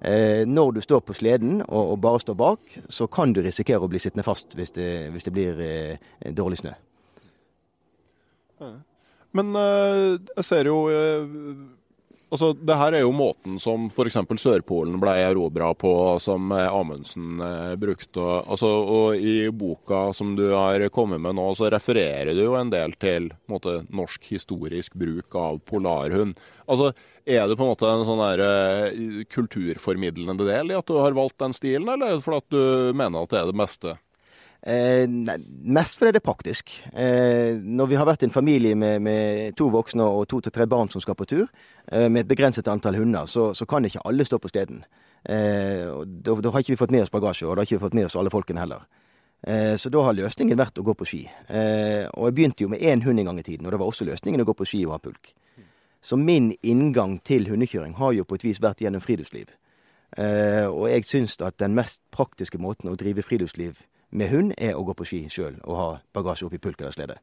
[0.00, 3.90] Eh, når du står på sleden og, bare står bak, så kan du risikere å
[3.90, 6.74] bli sittende fast hvis det, hvis det blir eh, dårlig snø.
[9.34, 10.84] Men eh, jeg ser jo
[12.34, 14.16] Altså, det her er jo måten som f.eks.
[14.42, 18.24] Sørpolen ble erobra på, som Amundsen eh, brukte.
[18.42, 22.72] Altså, og I boka som du har kommet med nå, så refererer du jo en
[22.74, 26.34] del til en måte, norsk historisk bruk av polarhund.
[26.66, 26.90] Altså,
[27.24, 31.14] Er det på en måte en sånn der, uh, kulturformidlende del i at du har
[31.16, 33.94] valgt den stilen, eller er det fordi at du mener at det er det beste?
[34.66, 35.04] Eh,
[35.62, 36.72] mest fordi det er praktisk.
[36.96, 40.64] Eh, når vi har vært en familie med, med to voksne og to til tre
[40.66, 41.50] barn som skal på tur,
[41.92, 44.80] eh, med et begrenset antall hunder, så, så, kan ikke alle stå på steden.
[45.24, 47.84] Eh, da, da, har ikke vi fått med oss bagasje, og da har ikke vi
[47.84, 48.88] fått med oss alle folkene heller.
[49.44, 51.22] Eh, så da har løsningen vært å gå på ski.
[51.28, 53.92] Eh, og jeg begynte jo med én hund en gang i tiden, og det var
[53.92, 55.34] også løsningen å gå på ski og ha pulk.
[56.00, 59.52] Så min inngang til hundekjøring har jo på et vis vært gjennom friluftsliv.
[60.14, 63.80] og jeg syns at den mest praktiske måten å drive friluftsliv
[64.14, 67.20] med hund, er å gå på ski sjøl og ha bagasje oppi pulk eller slede.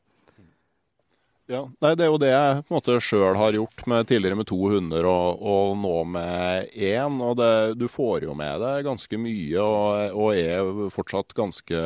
[1.51, 4.37] Ja, nei, Det er jo det jeg på en måte sjøl har gjort med tidligere
[4.39, 7.17] med to hunder og, og nå med én.
[7.19, 11.81] og det, Du får jo med deg ganske mye og, og, er fortsatt ganske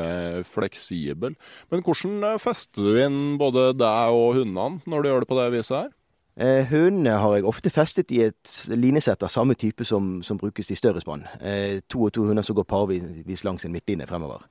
[0.52, 1.34] fleksibel.
[1.72, 5.52] Men hvordan fester du inn både deg og hundene når du gjør det på det
[5.56, 5.94] viset her?
[6.36, 10.70] Eh, hundene har jeg ofte festet i et linesett av samme type som, som brukes
[10.70, 11.26] i større spann.
[11.39, 14.44] Eh, to og to hunder som går parvis langs en midtline fremover.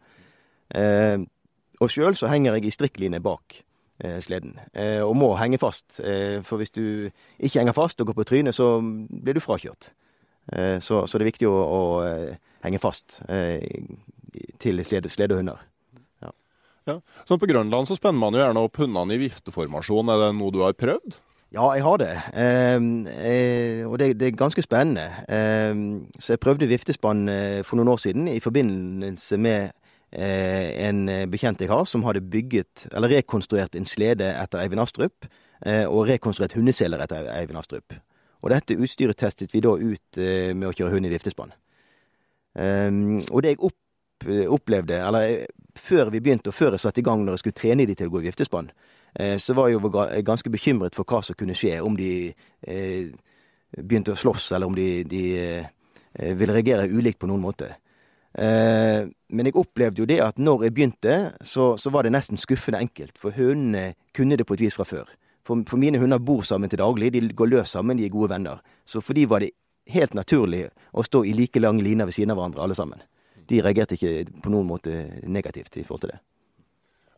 [0.74, 1.18] Eh,
[1.82, 3.58] og sjøl så henger jeg i strikkline bak
[4.04, 6.00] eh, sleden, eh, og må henge fast.
[6.46, 9.92] for hvis du ikke henger fast og går på trynet, så blir du frakjørt.
[10.84, 11.82] Så, så, det er viktig å, å
[12.60, 13.22] henge fast
[14.60, 15.62] til slede, sledehunder.
[16.20, 16.32] Ja.
[16.90, 16.96] ja.
[17.24, 20.12] Så på Grønland så spenner man jo gjerne opp hundene i vifteformasjon.
[20.12, 21.16] Er det noe du har prøvd?
[21.54, 22.10] Ja, jeg har det.
[22.36, 25.06] Eh, og det, det, er ganske spennende.
[25.32, 25.72] Eh,
[26.20, 27.24] så jeg prøvde viftespann
[27.64, 29.72] for noen år siden i forbindelse med
[30.14, 35.26] en eh, bekjent jeg har, som hadde bygget, eller rekonstruert en slede etter Eivind Astrup,
[35.66, 37.96] eh, og rekonstruert hundeseler etter Eivind Astrup.
[38.44, 40.18] Og dette utstyret testet vi da ut
[40.52, 41.54] med å kjøre hund i viftespann.
[42.60, 45.46] Ehm, og det jeg opp, opplevde, eller
[45.80, 48.10] før vi begynte, og før jeg satte i gang når jeg skulle trene de til
[48.10, 48.68] å gå i viftespann,
[49.40, 49.90] så var jeg jo
[50.26, 52.34] ganske bekymret for hva som kunne skje, om de
[53.78, 55.24] begynte å slåss, eller om de, de
[56.36, 57.70] ville reagere ulikt på noen måte.
[58.34, 62.40] Eh, men jeg opplevde jo det at når jeg begynte, så, så var det nesten
[62.40, 63.14] skuffende enkelt.
[63.20, 65.10] For hundene kunne det på et vis fra før.
[65.44, 68.32] For, for, mine hunder bor sammen til daglig, de går løs sammen, de er gode
[68.32, 68.62] venner.
[68.86, 69.52] Så for de var det
[69.92, 73.02] helt naturlig å stå i like lange liner ved siden av hverandre, alle sammen.
[73.44, 76.22] De reagerte ikke på noen måte negativt i forhold til det.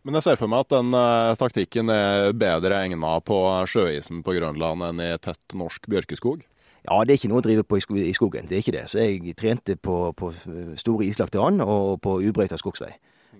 [0.06, 4.36] Men jeg ser for meg at den uh, taktikken er bedre egna på sjøisen på
[4.36, 6.44] Grønland enn i tett norsk bjørkeskog?
[6.86, 8.46] Ja, det er ikke noe å drive på i skogen.
[8.46, 8.86] Det er ikke det.
[8.90, 10.30] Så jeg trente på, på
[10.78, 12.92] store islagte vann og på ubrøyta skogsvei.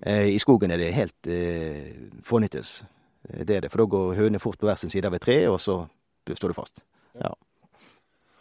[0.03, 1.93] Eh, I skogen er det helt eh,
[2.27, 2.81] fånyttes.
[3.29, 3.71] Eh, det er det.
[3.71, 5.85] For da går hønene fort på hver sin side av et tre, og så
[6.27, 6.83] står du fast.
[7.15, 7.31] Ja.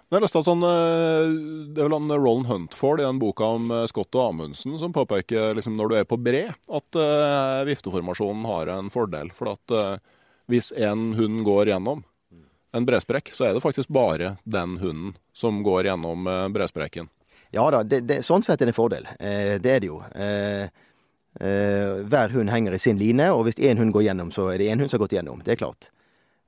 [0.06, 1.30] Men jeg leste at sånn, eh,
[1.70, 5.54] Det er vel han Roland Huntford i den boka om Scott og Amundsen som påpeker
[5.58, 9.30] liksom, når du er på bre, at uh, vifteformasjonen har en fordel.
[9.34, 9.96] For at uh,
[10.50, 12.04] hvis en hund går gjennom,
[12.76, 17.08] en bresprekk, så er det faktisk bare den hunden som går gjennom eh, bresprekken.
[17.54, 19.06] Ja da, det, det, sånn sett er det en fordel.
[19.18, 20.00] Eh, det er det jo.
[20.14, 20.66] Eh,
[21.40, 24.60] eh, hver hund henger i sin line, og hvis én hund går gjennom, så er
[24.60, 25.40] det én hund som har gått gjennom.
[25.44, 25.88] Det er klart.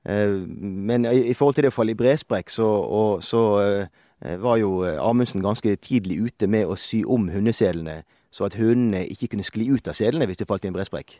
[0.03, 4.37] Eh, men i, i, forhold til det å falle i bresprekk, så, og, så eh,
[4.43, 9.31] var jo Amundsen ganske tidlig ute med å sy om hundeselene, så at hundene ikke
[9.31, 11.15] kunne skli ut av selene hvis de falt i en bresprekk.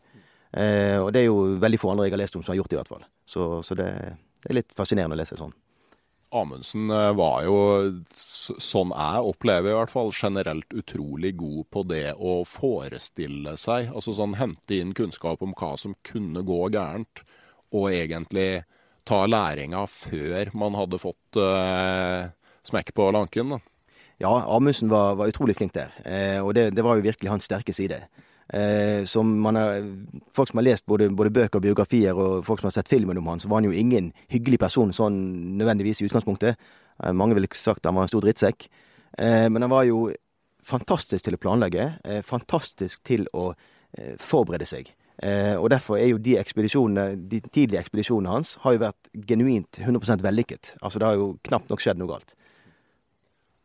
[1.01, 2.75] og det er jo veldig få andre jeg har lest om som har gjort det,
[2.75, 3.05] i hvert fall.
[3.25, 3.87] Så, så det
[4.43, 5.55] det er litt fascinerende å lese sånn.
[6.29, 7.57] Amundsen eh, var jo,
[8.13, 13.89] sånn jeg opplever i hvert fall, generelt utrolig god på det å forestille seg.
[13.89, 17.23] Altså sånn hente inn kunnskap om hva som kunne gå gærent,
[17.73, 18.63] og egentlig
[19.09, 22.29] ta læringa før man hadde fått uh,
[22.65, 23.55] smekk på lanken.
[23.55, 23.59] da.
[24.21, 27.47] Ja, Amundsen var, var, utrolig flink der, eh, og det, det, var jo virkelig hans
[27.47, 28.01] sterke side.
[28.53, 29.83] Eh, som har,
[30.33, 33.17] folk som har lest både, både, bøker og biografier, og folk som har sett filmen
[33.21, 35.19] om han, så var han jo ingen hyggelig person sånn
[35.59, 36.57] nødvendigvis i utgangspunktet.
[37.03, 38.69] Eh, mange ville sagt han var en stor drittsekk.
[39.17, 40.07] Eh, men han var jo
[40.69, 43.51] fantastisk til å planlegge, eh, fantastisk til å
[43.97, 44.93] eh, forberede seg.
[45.19, 49.81] Eh, og derfor er jo de ekspedisjonene, de tidlige ekspedisjonene hans har jo vært genuint
[49.81, 50.75] 100% vellykket.
[50.81, 52.35] Altså det har jo knapt nok skjedd noe galt.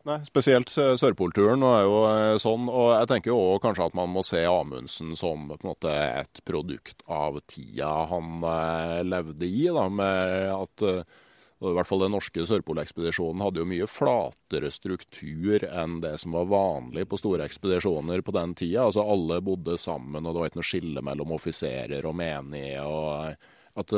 [0.04, 2.66] Nei, spesielt Sørpolturen er jo eh, sånn.
[2.68, 6.42] Og jeg tenker jo kanskje at man må se Amundsen som på en måte et
[6.44, 9.64] produkt av tida han eh, levde i.
[9.72, 11.22] da, med at eh,
[11.64, 16.50] i hvert fall Den norske Sørpolekspedisjonen hadde jo mye flatere struktur enn det som var
[16.52, 18.84] vanlig på store ekspedisjoner på den tida.
[18.84, 22.84] Altså Alle bodde sammen, og det var ikke noe skille mellom offiserer og menige.
[22.84, 23.96] og At,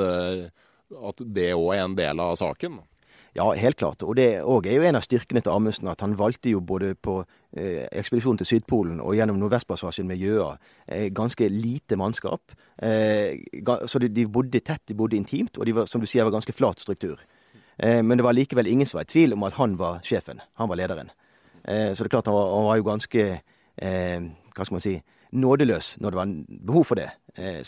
[1.11, 2.79] at det òg er en del av saken.
[3.37, 4.01] Ja, helt klart.
[4.03, 5.91] Og det òg er jo en av styrkene til Amundsen.
[5.93, 7.19] At han valgte jo både på
[7.53, 10.55] eh, ekspedisjonen til Sydpolen og gjennom Nordvestpassasjen med Gjøa
[10.87, 12.55] eh, ganske lite mannskap.
[12.81, 13.37] Eh,
[13.85, 16.33] så de, de, bodde tett, de bodde intimt, og de var, som du sier, var
[16.33, 17.21] ganske flat struktur.
[17.77, 20.41] Eh, men det var likevel ingen som var i tvil om at han var sjefen.
[20.57, 21.13] Han var lederen.
[21.65, 24.87] Eh, så det er klart han var, han var jo ganske eh, Hva skal man
[24.87, 24.95] si
[25.37, 26.35] nådeløs når det var
[26.71, 27.11] behov for det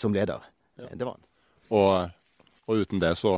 [0.00, 0.40] som leder.
[0.80, 0.86] Ja.
[0.94, 1.24] Det var han.
[1.68, 2.14] Og,
[2.64, 3.34] og uten det så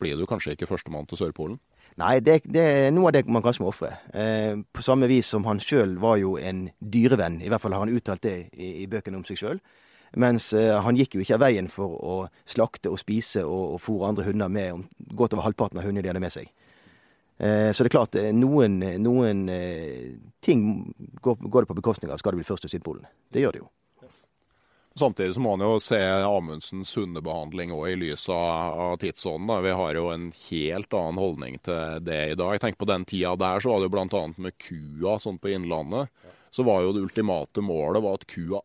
[0.00, 1.60] blir du kanskje ikke førstemann til Sørpolen?
[2.00, 3.92] Nei, det, det, er noe av det man kanskje må ofre.
[4.16, 7.40] Eh, på samme vis som han sjøl var jo en dyrevenn.
[7.44, 9.60] I hvert fall har han uttalt det i, i bøkene om seg sjøl.
[10.18, 12.16] Mens eh, han gikk jo ikke av veien for å
[12.48, 16.06] slakte og spise og, og fôre andre hunder med om, godt over halvparten av hundene
[16.06, 16.50] de hadde med seg.
[17.40, 20.64] Eh, så det er klart, eh, noen, noen eh, ting
[21.22, 23.06] går, går, det på bekostning av skal det bli først til Sydpolen.
[23.32, 23.70] Det gjør det jo.
[25.00, 29.62] Samtidig så må man jo se Amundsens hundebehandling òg i lys av tidsånden.
[29.64, 32.58] Vi har jo en helt annen holdning til det i dag.
[32.60, 34.24] Tenker På den tida der så var det jo bl.a.
[34.36, 36.12] med kua sånn på Innlandet.
[36.52, 38.60] Så var jo det ultimate målet var at kua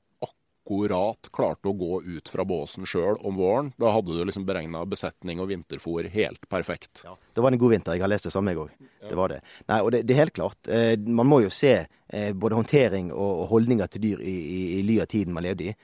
[0.66, 3.72] akkurat klarte å gå ut fra båsen sjøl om våren.
[3.80, 7.06] Da hadde du liksom beregna besetning og vinterfôr helt perfekt.
[7.06, 7.16] Ja.
[7.34, 7.96] Det var en god vinter.
[7.96, 8.72] Jeg har lest det samme, jeg òg.
[9.00, 9.10] Ja.
[9.14, 9.42] Det var det.
[9.70, 10.60] Nei, og det, det, er helt klart.
[10.68, 14.88] Eh, man må jo se eh, både håndtering og holdninger til dyr i, i, i
[14.88, 15.76] ly av tiden man levde i.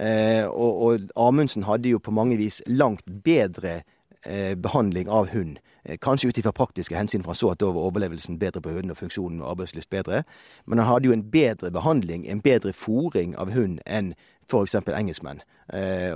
[0.00, 3.82] Eh, og, og, Amundsen hadde jo på mange vis langt bedre
[4.24, 5.58] eh, behandling av hund.
[5.84, 8.76] Eh, kanskje ut ifra praktiske hensyn, for han så at da var overlevelsen bedre på
[8.76, 10.22] hunden og funksjonen og arbeidslyst bedre.
[10.66, 14.14] Men han hadde jo en bedre behandling, en bedre fòring av hund enn
[14.48, 14.78] f.eks.
[14.86, 15.42] engelskmenn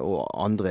[0.01, 0.71] og andre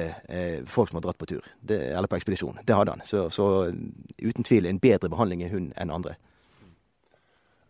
[0.65, 2.63] folk som har dratt på tur, eller på ekspedisjon.
[2.65, 3.03] Det hadde han.
[3.05, 3.69] Så, så
[4.17, 6.15] uten tvil en bedre behandling av hund enn andre.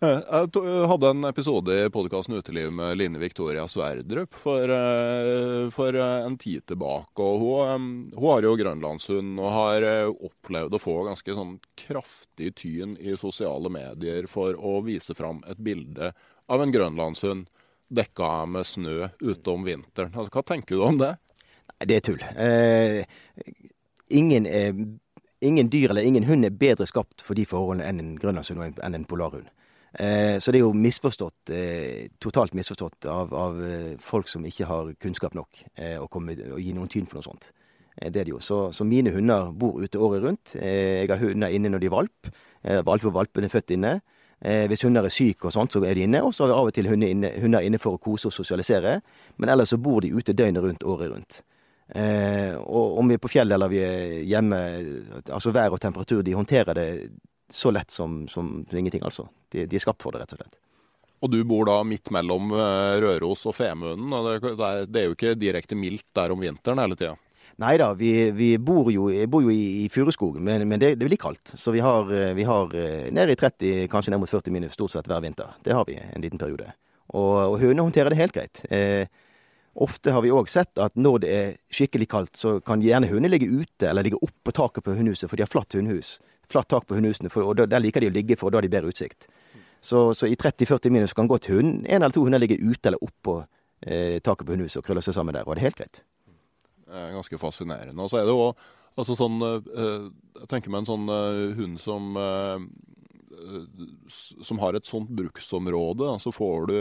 [0.02, 5.94] Eh, jeg hadde en episode i podkasten Uteliv med Line Victoria Sverdrup for, eh, for,
[5.94, 7.20] eh, en tid tilbake.
[7.20, 12.98] og hun, hun, har jo grønlandshund og har opplevd å få ganske sånn kraftig tyn
[12.98, 16.14] i sosiale medier for å vise fram et bilde
[16.50, 17.46] av en grønlandshund
[17.94, 20.16] dekka med snø ute om vinteren.
[20.16, 21.16] Altså, hva tenker du om det?
[21.78, 22.22] Det er tull.
[22.38, 23.06] Eh,
[24.10, 24.74] ingen, er
[25.42, 28.96] ingen, dyr eller ingen hund er bedre skapt for de forholdene enn en grønlandshund enn
[28.96, 29.46] en polarhund.
[30.00, 34.66] Eh, så det er jo misforstått, eh, totalt misforstått av, av, eh, folk som ikke
[34.66, 35.66] har kunnskap nok
[36.00, 37.52] å, komme, å gi noen tyn for noe sånt.
[38.00, 38.40] Det er det jo.
[38.40, 40.54] Så, så, mine hunder bor ute året rundt.
[40.56, 42.30] Jeg har hunder inne når de er valp.
[42.64, 44.00] Valp hvor valpen er født inne.
[44.40, 46.22] Hvis hunder er syke og sånt, så er de inne.
[46.24, 48.34] Og så har vi av og til hunder inne, hunder inne for å kose og
[48.34, 49.02] sosialisere.
[49.38, 51.42] Men ellers så bor de ute døgnet rundt året rundt.
[52.64, 54.58] og om vi er på fjellet eller vi er hjemme,
[55.28, 56.88] altså vær og temperatur, de håndterer det
[57.54, 59.28] så lett som, som ingenting, altså.
[59.52, 60.60] De, de, er skapt for det, rett og slett.
[61.22, 64.14] Og du bor da midt mellom eh, Røros og Femunden.
[64.14, 67.14] og det, det, er jo ikke direkte mildt der om vinteren hele tida?
[67.62, 71.06] Nei da, vi, vi, bor jo, bor jo i, i Furuskogen, men, men det, det,
[71.06, 71.54] blir kaldt.
[71.60, 74.78] Så vi har, eh, vi har eh, ned i 30, kanskje ned mot 40 minus
[74.78, 75.52] stort sett hver vinter.
[75.62, 76.72] Det har vi en liten periode.
[77.12, 78.64] Og, og hønene håndterer det helt greit.
[78.72, 79.06] Eh,
[79.76, 83.36] ofte har vi òg sett at når det er skikkelig kaldt, så kan gjerne hundene
[83.36, 86.18] ligge ute eller ligge oppå taket på hundehuset, for de har flatt hundehus
[86.52, 88.74] flatt tak på hundehusene, for, og der liker de å ligge, for da har de
[88.74, 89.28] bedre utsikt.
[89.82, 93.02] Så, så i 30-40 minus kan godt hund, en eller to hunder ligge ute eller
[93.02, 93.40] oppå
[93.82, 96.04] eh, taket på hundehuset og krølle seg sammen der, og det er helt greit.
[96.86, 97.98] Det er ganske fascinerende.
[98.04, 98.52] Og så er det jo
[99.00, 100.10] altså sånn uh,
[100.42, 102.60] Jeg tenker meg en sånn uh, hund som uh,
[104.12, 106.76] som har et sånt bruksområde, så får du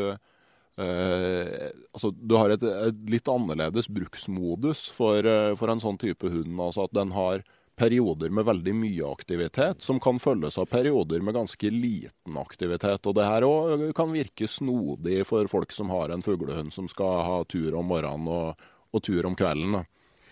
[0.81, 5.25] altså, du har et, et, litt annerledes bruksmodus for,
[5.57, 6.53] for en sånn type hund.
[6.61, 7.41] Altså at den har
[7.81, 13.07] perioder med veldig mye aktivitet, som kan følges av perioder med ganske liten aktivitet.
[13.09, 17.25] Og det her òg kan virke snodig for folk som har en fuglehund som skal
[17.27, 19.81] ha tur om morgenen og, og tur om kvelden.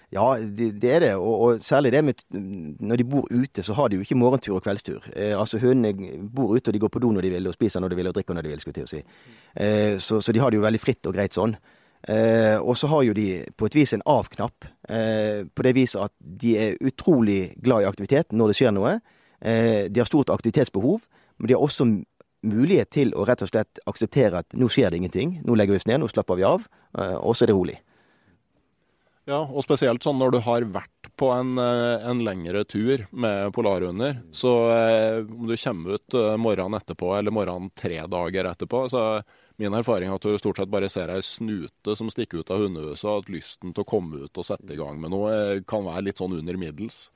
[0.09, 1.14] Ja, det, det, er det.
[1.20, 2.22] Og, og, særlig det med
[2.81, 5.05] når de bor ute, så har de jo ikke morgentur og kveldstur.
[5.12, 7.85] Eh, altså Hundene bor ute, og de går på do når de vil, og spiser
[7.85, 8.62] når de vil, og drikker når de vil.
[8.62, 9.03] skulle til å si.
[9.55, 11.57] Eh, så, så, de har det jo veldig fritt og greit sånn.
[12.07, 13.28] Eh, og så har jo de
[13.59, 17.88] på et vis en av-knapp, eh, på det viset at de er utrolig glad i
[17.90, 19.01] aktivitet når det skjer noe.
[19.40, 21.03] Eh, de har stort aktivitetsbehov,
[21.38, 21.88] men de har også
[22.46, 25.82] mulighet til å rett og slett akseptere at nå skjer det ingenting, nå legger vi
[25.82, 26.66] oss ned, nå slapper vi av,
[26.99, 27.78] eh, og så er det rolig.
[29.28, 33.53] Ja, og spesielt sånn når du har vært på en, eh, en lengre tur med
[33.53, 34.22] polarhunder.
[34.32, 39.20] Så eh, om du kommer ut morgenen etterpå, eller morgenen tre dager etterpå, så
[39.59, 43.09] min erfaring at du stort sett bare ser ei snute som stikker ut av hundehuset,
[43.11, 45.87] og at lysten til å komme ut og sette i gang med noe eh, kan
[45.87, 47.09] være litt sånn under middels.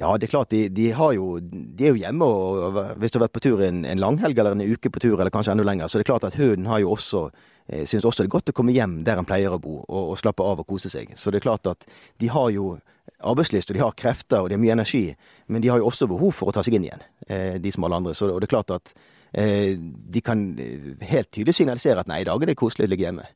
[0.00, 0.50] Ja, det er klart.
[0.54, 3.84] De, de, jo, de er jo hjemme, og hvis du har vært på tur en,
[3.84, 6.26] en langhelg eller en uke på tur, eller kanskje enda lenger, så det er klart
[6.28, 7.26] at hunden har jo også
[7.68, 10.00] eh, syns også det er godt å komme hjem der han pleier å bo, og,
[10.14, 11.12] og, slappe av og kose seg.
[11.20, 11.84] Så det er klart at
[12.22, 12.72] de har jo
[13.20, 15.04] arbeidslyst, og de har krefter, og de har mye energi.
[15.52, 17.84] Men de har jo også behov for å ta seg inn igjen, eh, de som
[17.84, 18.16] alle andre.
[18.16, 18.94] Så, det er klart at
[19.30, 23.06] de kan eh, helt tydelig signalisere at nei, i dag er det koselig å ligge
[23.06, 23.28] hjemme.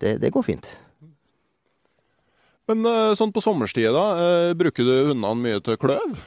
[0.00, 0.68] Det, det går fint.
[2.70, 4.04] Men eh, sånn på sommerstid, da.
[4.22, 6.20] Eh, bruker du hundene mye til kløv?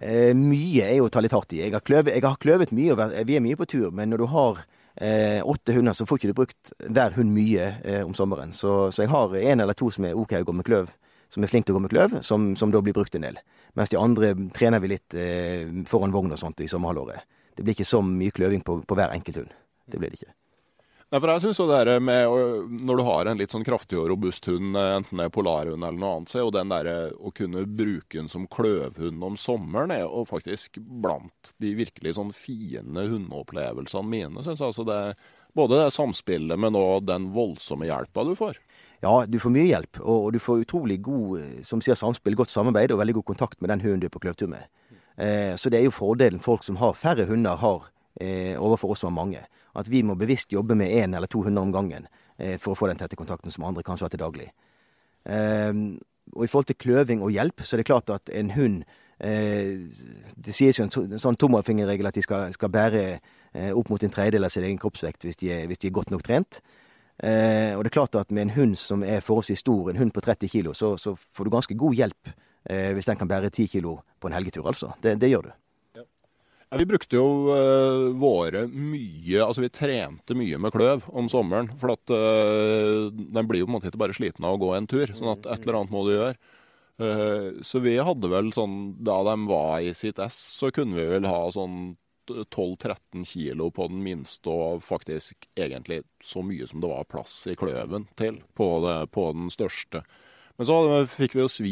[0.00, 1.60] Eh, mye er jo å ta litt hardt i.
[1.62, 3.90] Jeg har, kløvet, jeg har kløvet mye, og vi er mye på tur.
[3.94, 4.62] Men når du har
[4.96, 8.54] eh, åtte hunder, så får ikke du brukt hver hund mye eh, om sommeren.
[8.56, 10.90] Så, så, jeg har en eller to som er OK å gå med kløv,
[11.30, 13.38] som er flink til å gå med kløv, som, som da blir brukt en del.
[13.78, 17.28] Mens de andre trener vi litt eh, foran vogn og sånt i sommerhalvåret.
[17.60, 19.56] Det blir ikke så mye kløving på, på hver enkelt hund.
[19.84, 20.32] Det blir det ikke.
[21.10, 22.30] Nei, for jeg synes det med,
[22.86, 25.98] Når du har en litt sånn kraftig og robust hund, enten det er polarhund eller
[25.98, 30.06] noe annet, så jo den der å kunne bruke den som kløvhund om sommeren er
[30.06, 34.70] jo faktisk blant de virkelig sånn fine hundeopplevelsene mine, Synes jeg.
[34.70, 35.00] Altså det,
[35.52, 38.56] både det samspillet, men òg den voldsomme hjelpa du får.
[39.04, 42.94] Ja, du får mye hjelp, og, du får utrolig god som sier samspill, godt samarbeid
[42.94, 44.70] og veldig god kontakt med den hunden du er på kløvtur med.
[45.16, 47.88] Eh, så det er jo fordelen folk som har færre hunder, har
[48.20, 49.42] eh, overfor oss som har mange
[49.78, 52.08] at vi må bevisst jobbe med én eller to hunder om gangen
[52.38, 54.48] eh, for å få den tette kontakten som andre kanskje har til daglig.
[55.30, 58.82] Og i forhold til kløving og hjelp, så er det klart at en hund
[59.20, 63.02] Det sies jo en, sånn tommelfingerregel at de skal, skal bære
[63.76, 66.10] opp mot en tredjedel av sin egen kroppsvekt hvis de er, hvis de er godt
[66.10, 66.62] nok trent.
[67.20, 70.24] Og det er klart at med en hund som er forholdsvis stor, en hund på
[70.24, 72.32] 30 kilo, så, så får du ganske god hjelp
[72.70, 74.94] eh, hvis den kan bære 10 kilo på en helgetur, altså.
[75.02, 75.52] Det, det gjør du.
[76.70, 81.72] Ja, vi brukte jo eh, våre mye Altså vi trente mye med kløv om sommeren.
[81.82, 84.70] For at eh, den blir jo på en måte ikke bare sliten av å gå
[84.76, 85.10] en tur.
[85.16, 86.38] Sånn at et eller annet må du gjøre.
[87.00, 91.06] Uh, så vi hadde vel sånn Da de var i sitt ess, så kunne vi
[91.08, 91.94] vel ha sånn
[92.28, 97.56] 12-13 kilo på den minste, og faktisk egentlig så mye som det var plass i
[97.58, 100.04] kløven til på, det, på den største.
[100.60, 101.70] Men så fikk vi jo svi.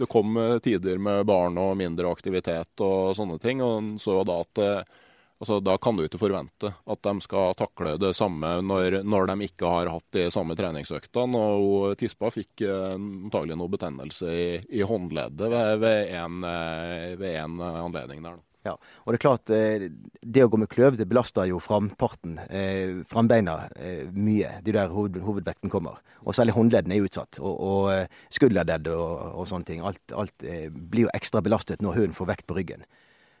[0.00, 3.60] Det kom tider med barn og mindre aktivitet og sånne ting.
[3.60, 4.94] Og så da at eh,
[5.36, 9.50] altså, da kan du ikke forvente at de skal takle det samme når, når de
[9.50, 11.44] ikke har hatt de samme treningsøktene.
[11.60, 14.48] Og Tispa fikk eh, antagelig noe betennelse i,
[14.80, 18.40] i håndleddet ved, ved, en, eh, en anledning der.
[18.66, 19.84] Ja, og det er klart, eh,
[20.22, 24.60] det å gå med kløv det belaster jo framparten, eh, frambeina, eh, mye.
[24.62, 26.00] Det er der hoved, hovedvekten kommer.
[26.24, 27.38] Og særlig håndleddene er utsatt.
[27.38, 29.82] Og, og skulderledd og, og, sånne ting.
[29.86, 32.82] Alt, alt blir jo ekstra belastet når hunden får vekt på ryggen.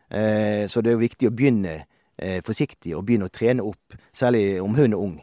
[0.06, 1.80] Så det er jo viktig å begynne
[2.46, 3.96] forsiktig og begynne å trene opp.
[4.14, 5.16] Særlig om hunden er ung.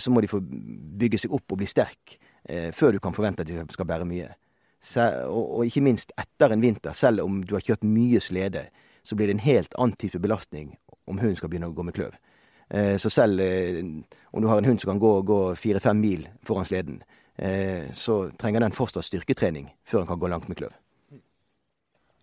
[0.00, 2.16] så må de få bygge seg opp og bli sterk
[2.72, 4.30] før du kan forvente at de skal bære mye.
[5.28, 8.70] Og ikke minst etter en vinter, selv om du har kjørt mye slede
[9.02, 10.74] så blir det en helt annen type belastning
[11.10, 12.14] om hunden skal begynne å gå med kløv.
[12.70, 13.84] Eh, så selv eh,
[14.30, 17.02] om du har en hund som kan gå, gå fire-fem mil foran sleden,
[17.36, 20.76] eh, så trenger den fortsatt styrketrening før den kan gå langt med kløv.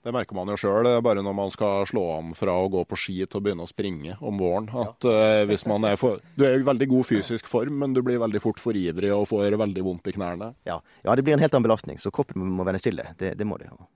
[0.07, 2.95] Det merker man jo sjøl, bare når man skal slå an fra å gå på
[2.95, 4.69] ski til å begynne å springe om våren.
[4.71, 5.41] At ja.
[5.49, 8.39] hvis man er for, Du er i veldig god fysisk form, men du blir veldig
[8.39, 10.53] fort for ivrig og får veldig vondt i knærne.
[10.69, 13.09] Ja, ja det blir en helt annen belastning, så kroppen må vende stille.
[13.19, 13.67] Det, det må det.
[13.67, 13.89] Ja.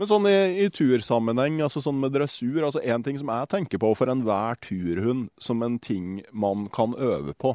[0.00, 3.80] Men sånn i, i tursammenheng, altså sånn med dressur, altså en ting som jeg tenker
[3.82, 7.52] på for enhver turhund som en ting man kan øve på,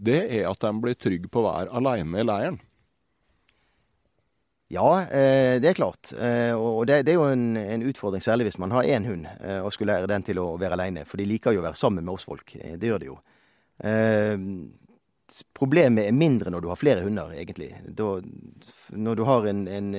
[0.00, 2.56] det er at de blir trygge på å være alene i leiren.
[4.72, 6.14] Ja, eh, det er klart.
[6.16, 9.60] Eh, og det, er jo en, en, utfordring, særlig hvis man har én hund eh,
[9.60, 11.04] og skulle lære den til å være alene.
[11.04, 12.54] For de liker jo å være sammen med oss folk.
[12.56, 13.18] Eh, det gjør de jo.
[13.84, 14.48] Eh,
[15.52, 17.68] problemet er mindre når du har flere hunder, egentlig.
[18.00, 18.14] Da,
[18.96, 19.92] når du har en, en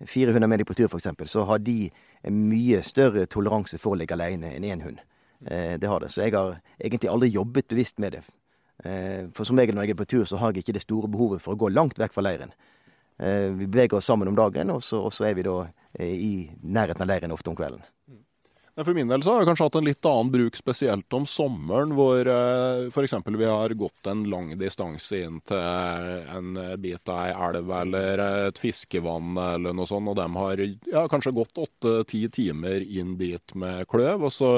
[0.00, 1.90] eh, 400 med deg på tur, f.eks., så har de
[2.30, 5.02] mye større toleranse for å ligge alene enn én hund.
[5.46, 6.08] Eh, det har det.
[6.08, 8.22] Så jeg har egentlig aldri jobbet bevisst med det.
[8.84, 11.10] Eh, for som regel når jeg er på tur, så har jeg ikke det store
[11.10, 12.54] behovet for å gå langt vekk fra leiren.
[13.18, 15.60] Eh, vi beveger oss sammen om dagen, og så, og så er vi da
[15.98, 17.82] i nærheten av leiren ofte om kvelden.
[18.84, 21.96] For min del så har jeg kanskje hatt en litt annen bruk, spesielt om sommeren,
[21.98, 23.14] hvor eh, f.eks.
[23.26, 28.60] vi har gått en lang distanse inn til en bit av ei elv eller et
[28.62, 30.62] fiskevann eller noe sånt, og de har
[30.92, 34.28] ja, kanskje gått åtte-ti timer inn dit med kløv.
[34.28, 34.50] og så,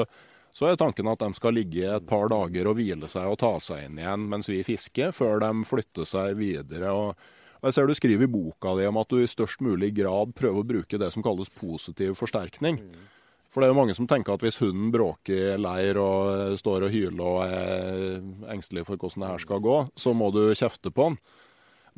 [0.53, 3.55] så er tanken at de skal ligge et par dager og hvile seg og ta
[3.57, 6.93] seg inn igjen mens vi fisker, før de flytter seg videre.
[6.93, 10.37] og Jeg ser du skriver i boka di om at du i størst mulig grad
[10.37, 12.77] prøver å bruke det som kalles positiv forsterkning.
[13.51, 16.57] For det er jo mange som tenker at hvis hunden bråker i leir og eh,
[16.59, 20.45] står og hyler og er engstelig for hvordan det her skal gå, så må du
[20.55, 21.21] kjefte på den.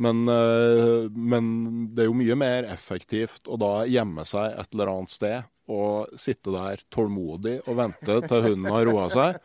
[0.01, 1.49] Men, eh, men
[1.93, 6.17] det er jo mye mer effektivt å da gjemme seg et eller annet sted og
[6.19, 9.37] sitte der tålmodig og vente til hunden har roa seg.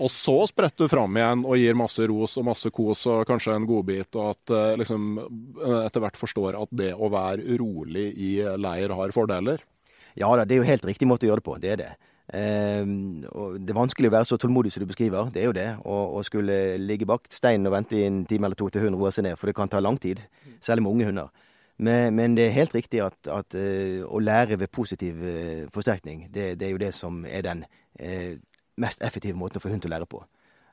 [0.00, 3.58] Og så spretter du fram igjen og gir masse ros og masse kos og kanskje
[3.58, 5.10] en godbit, og at eh, liksom
[5.82, 8.32] etter hvert forstår at det å være rolig i
[8.62, 9.66] leir har fordeler.
[10.20, 11.58] Ja da, det er jo helt riktig måte å gjøre det på.
[11.60, 11.90] Det er det.
[12.30, 12.82] Eh,
[13.32, 15.30] og det er vanskelig å være så tålmodig som du beskriver.
[15.34, 15.68] Det er jo det.
[15.84, 19.14] Å skulle ligge bak steinen og vente i en time eller to til hunden roer
[19.16, 19.38] seg ned.
[19.40, 20.22] For det kan ta lang tid.
[20.62, 21.46] Særlig med unge hunder.
[21.80, 26.26] Men, men, det er helt riktig at, at uh, å lære ved positiv uh, forsterkning,
[26.28, 28.34] det, det, er jo det som er den uh,
[28.76, 30.20] mest effektive måten å få hund til å lære på.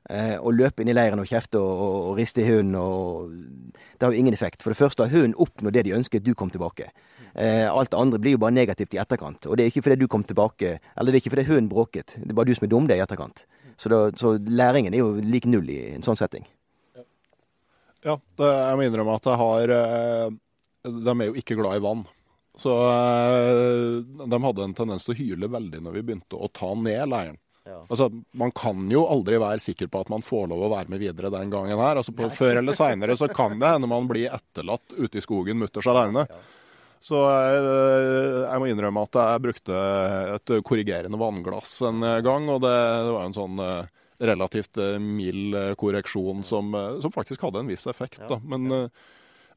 [0.08, 3.52] Å løpe inn i leiren og kjefte og, og, og riste i hunden,
[3.98, 4.64] det har jo ingen effekt.
[4.64, 6.88] For det første har hunden oppnådd det de ønsket du kom tilbake.
[7.36, 9.46] alt det andre blir jo bare negativt i etterkant.
[9.46, 12.16] Og det er ikke fordi du kom tilbake, eller det er ikke fordi hunden bråket.
[12.16, 13.44] Det er bare du som er dum, det i etterkant.
[13.76, 16.48] Så, da, så læringen er jo lik null i en sånn setting.
[18.06, 19.76] Ja, det, jeg må innrømme at jeg har
[20.88, 22.06] de er jo ikke glad i vann.
[22.58, 26.74] Så eh, de hadde en tendens til å hyle veldig når vi begynte å ta
[26.78, 27.38] ned leiren.
[27.68, 27.80] Ja.
[27.90, 31.04] Altså, Man kan jo aldri være sikker på at man får lov å være med
[31.04, 32.00] videre den gangen her.
[32.00, 35.60] Altså, på, Før eller seinere så kan det hende man blir etterlatt ute i skogen
[35.62, 36.28] mutters aleine.
[37.04, 39.84] Så jeg, eh, jeg, må innrømme at jeg brukte
[40.38, 42.50] et korrigerende vannglass en gang.
[42.56, 43.94] Og det, det var en sånn eh,
[44.32, 48.24] relativt mild korreksjon som, som, faktisk hadde en viss effekt.
[48.32, 48.40] Da.
[48.42, 48.90] Men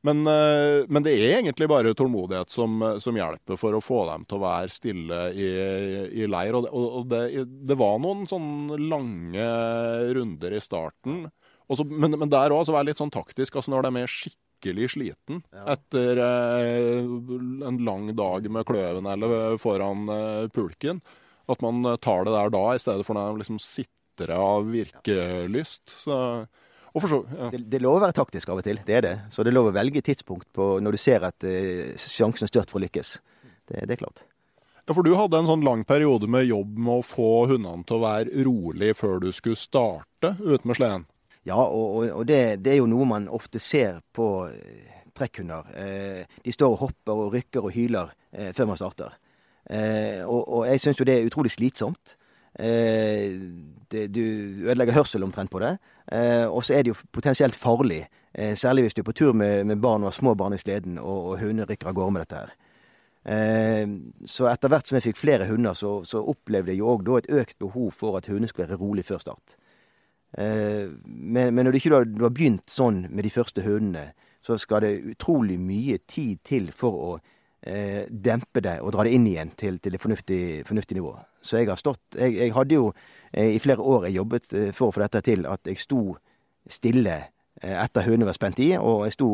[0.07, 4.25] men, eh, men, det er egentlig bare tålmodighet som, som, hjelper for å få dem
[4.29, 5.49] til å være stille i,
[6.23, 6.57] i leir.
[6.57, 9.49] Og, det, og det, det, var noen sånn lange
[10.17, 11.27] runder i starten.
[11.71, 13.61] Også, men, men, der òg være litt sånn taktisk.
[13.61, 15.67] altså Når de er skikkelig sliten ja.
[15.77, 17.05] etter eh,
[17.69, 21.05] en lang dag med kløven eller foran eh, pulken,
[21.51, 25.93] at man tar det der da, i stedet for når de liksom sitter av virkelyst.
[26.07, 26.17] Så
[26.99, 27.51] så, ja.
[27.53, 29.15] det, det er lov å være taktisk av og til, det er det.
[29.31, 32.51] Så det er lov å velge tidspunkt på når du ser at eh, sjansen er
[32.51, 33.15] størst for å lykkes.
[33.71, 34.25] Det, det, er klart.
[34.83, 38.01] Ja, For du hadde en sånn lang periode med jobb med å få hundene til
[38.01, 41.07] å være rolig før du skulle starte ut med sleden?
[41.47, 45.71] Ja, og, og det, det, er jo noe man ofte ser på uh, trekkhunder.
[45.79, 48.17] Eh, de står og hopper og rykker og hyler
[48.55, 49.17] før man starter.
[50.23, 52.13] og, og jeg syns jo det er utrolig slitsomt.
[52.59, 53.31] Eh,
[53.91, 54.23] det, du
[54.67, 55.77] ødelegger hørsel omtrent på det.
[56.13, 58.03] Eh, og så er det jo potensielt farlig,
[58.35, 60.59] eh, særlig hvis du er på tur med, med barn og har små barn i
[60.59, 62.59] sleden, og, og hunder rykker av gårde med dette her.
[63.21, 67.27] Så etter hvert som jeg fikk flere hunder, så, så opplevde jeg jo òg et
[67.29, 69.59] økt behov for at hundene skulle være rolig før start.
[70.41, 74.07] Men, men når du ikke har, du har begynt sånn med de første hundene,
[74.41, 77.13] så skal det utrolig mye tid til for å
[77.63, 81.15] eh, dempe det og dra det inn igjen til, til et fornuftig, fornuftig, nivå.
[81.41, 82.93] Så jeg har stått Jeg, jeg hadde jo
[83.33, 86.17] eh, i flere år jeg jobbet eh, for å få dette til, at jeg sto
[86.71, 87.17] stille
[87.63, 89.31] eh, etter hønene var spent i, og jeg sto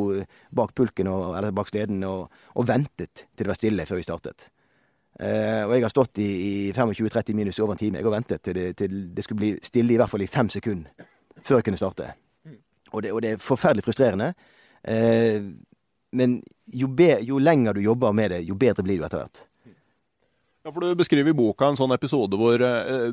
[0.50, 4.06] bak pulken og, eller bak sleden og, og, ventet til det var stille før vi
[4.06, 4.48] startet.
[5.20, 6.30] Eh, og jeg har stått i,
[6.68, 7.98] i 25-30 minus over en time.
[7.98, 10.50] Jeg har ventet til det, til det, skulle bli stille i hvert fall i fem
[10.52, 11.06] sekunder
[11.42, 12.10] før jeg kunne starte.
[12.92, 14.32] Og det, og det er forferdelig frustrerende.
[14.86, 15.40] Eh,
[16.12, 19.42] men jo, be, jo, lenger du jobber med det, jo bedre blir du etter hvert.
[20.66, 23.12] Ja, for Du beskriver i boka en sånn episode hvor eh,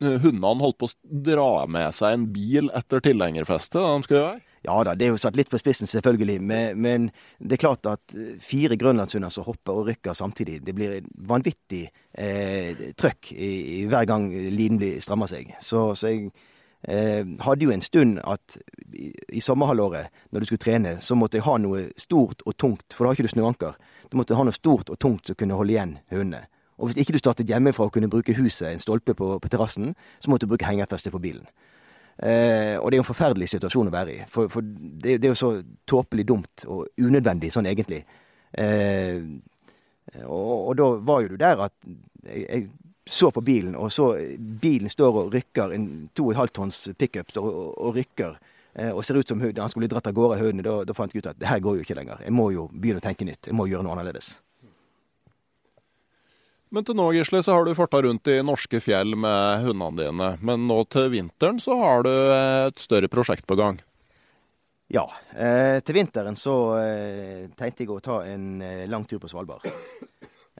[0.00, 3.80] hundene holdt på å dra med seg en bil etter tilhengerfestet.
[3.80, 4.40] de skal gjøre?
[4.62, 6.38] Ja da, det er jo satt litt på spissen, selvfølgelig.
[6.46, 7.08] Men, men
[7.42, 11.82] det er klart at eh, fire grønlandshunder som hopper og rykker samtidig, det blir vanvittig
[12.14, 15.50] eh, trøkk i, i, hver gang linen strammer seg.
[15.62, 16.48] Så, så jeg eh,
[16.82, 18.56] hadde jo en stund at
[18.90, 23.04] i, sommerhalvåret, når du skulle trene, så måtte jeg ha noe stort og tungt, for
[23.04, 23.76] da har ikke du snøanker.
[24.10, 26.42] Du måtte ha noe stort og tungt som kunne holde igjen hundene.
[26.82, 29.94] Og hvis ikke du startet hjemmefra og kunne bruke huset, en stolpe på, på terrassen,
[30.18, 31.46] så måtte du bruke hengerfeste på bilen.
[32.18, 34.18] Eh, og det er jo en forferdelig situasjon å være i.
[34.30, 35.52] For, for det, det, er jo så
[35.88, 38.02] tåpelig dumt og unødvendig sånn egentlig.
[38.58, 39.22] Eh,
[40.26, 41.74] og, og, da var jo du der at
[42.26, 42.66] jeg, jeg
[43.12, 47.74] så på bilen, og så bilen står og rykker, en 2,5 tonns pickup står og,
[47.76, 48.38] og rykker.
[48.72, 50.64] Eh, og ser ut som han skulle bli dratt av gårde av hundene.
[50.64, 52.24] Da, da fant jeg ut at det her går jo ikke lenger.
[52.24, 53.50] Jeg må jo begynne å tenke nytt.
[53.50, 54.32] Jeg må gjøre noe annerledes.
[56.72, 60.28] Men til nå, Gisle, så har du farta rundt i norske fjell med hundene dine.
[60.40, 63.82] Men nå til vinteren så har du et større prosjekt på gang.
[64.92, 65.04] Ja.
[65.36, 69.68] Eh, til vinteren så eh, tenkte jeg å ta en eh, lang tur på Svalbard.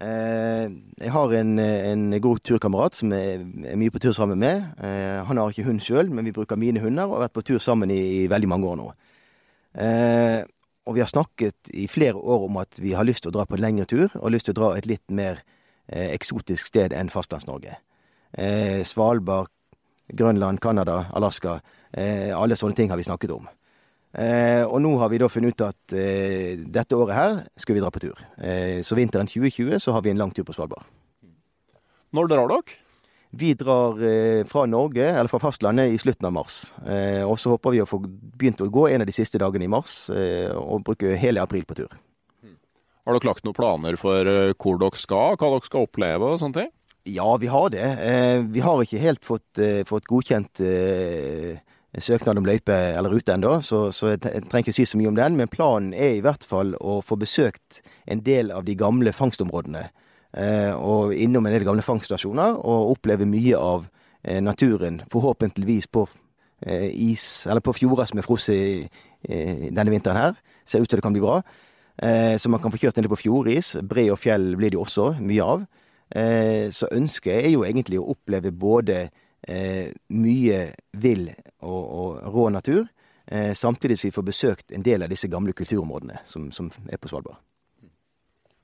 [0.00, 0.72] Eh,
[1.04, 4.64] jeg har en, en god turkamerat som jeg er mye på tur sammen med.
[4.80, 7.44] Eh, han har ikke hund sjøl, men vi bruker mine hunder og har vært på
[7.52, 8.88] tur sammen i, i veldig mange år nå.
[9.84, 10.40] Eh,
[10.88, 13.46] og vi har snakket i flere år om at vi har lyst til å dra
[13.46, 15.44] på en lengre tur, og lyst til å dra et litt mer
[15.92, 17.74] eksotisk sted enn Fastlands-Norge.
[18.88, 19.50] Svalbard,
[20.08, 21.58] Grønland, Canada, Alaska.
[21.92, 23.46] Alle sånne ting har vi snakket om.
[24.12, 27.82] Eh, og nå har vi da funnet ut at eh, dette året her skal vi
[27.84, 28.18] dra på tur.
[28.36, 30.84] Eh, så vinteren 2020 så har vi en lang tur på Svalbard.
[32.12, 32.76] Når drar dere?
[33.32, 36.74] Vi drar eh, fra Norge, eller fra fastlandet, i slutten av mars.
[36.84, 39.64] Eh, og så håper vi å få begynt å gå en av de siste dagene
[39.64, 41.94] i mars, eh, og bruke hele april på tur.
[43.02, 46.60] Har dere lagt noen planer for hvor dere skal, hva dere skal oppleve og sånne
[46.60, 46.68] ting?
[47.08, 47.88] Ja, vi har det.
[48.04, 49.58] Eh, vi har ikke helt fått,
[49.88, 51.56] fått godkjent eh,
[51.98, 55.18] søknad om løype eller rute ennå, så, så jeg, trenger ikke si så mye om
[55.18, 55.36] den.
[55.36, 59.86] Men planen er i hvert fall å få besøkt en del av de gamle fangstområdene.
[60.32, 63.84] Eh, og innom en del gamle fangststasjoner, og oppleve mye av
[64.24, 66.06] eh, naturen, forhåpentligvis på
[66.64, 70.40] eh, is, eller på fjorder som er frosset denne vinteren her.
[70.66, 71.42] Ser ut til det kan bli bra.
[72.02, 73.74] Eh, så man kan få kjørt en del på fjordis.
[73.84, 75.66] Bre og fjell blir det jo også mye av.
[76.12, 79.06] Eh, så ønsket er jo egentlig å oppleve både
[79.42, 80.58] mye
[80.92, 81.24] vill
[81.62, 82.84] og, og rå natur,
[83.26, 87.00] eh, samtidig som vi får besøkt en del av disse gamle kulturområdene som, som er
[87.00, 87.40] på Svalbard.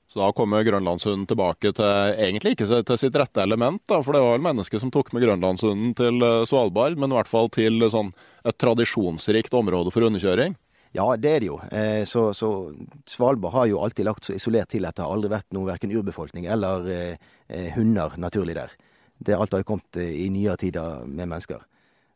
[0.09, 4.23] Så da kommer Grønlandshunden tilbake til egentlig ikke til sitt rette element, da, for det
[4.25, 7.85] var vel mennesket som tok med Grønlandshunden til eh, Svalbard, men i hvert fall til
[7.93, 8.09] sånn,
[8.41, 10.57] et tradisjonsrikt område for hundekjøring.
[10.97, 11.59] Ja, det er det jo.
[11.69, 12.49] Eh, så, så
[13.05, 15.93] Svalbard har jo alltid lagt så isolert til at det har aldri vært noe verken
[15.93, 18.73] urbefolkning eller eh, eh, hunder naturlig der.
[19.19, 21.63] Det alt har jo kommet i nyere tider med mennesker.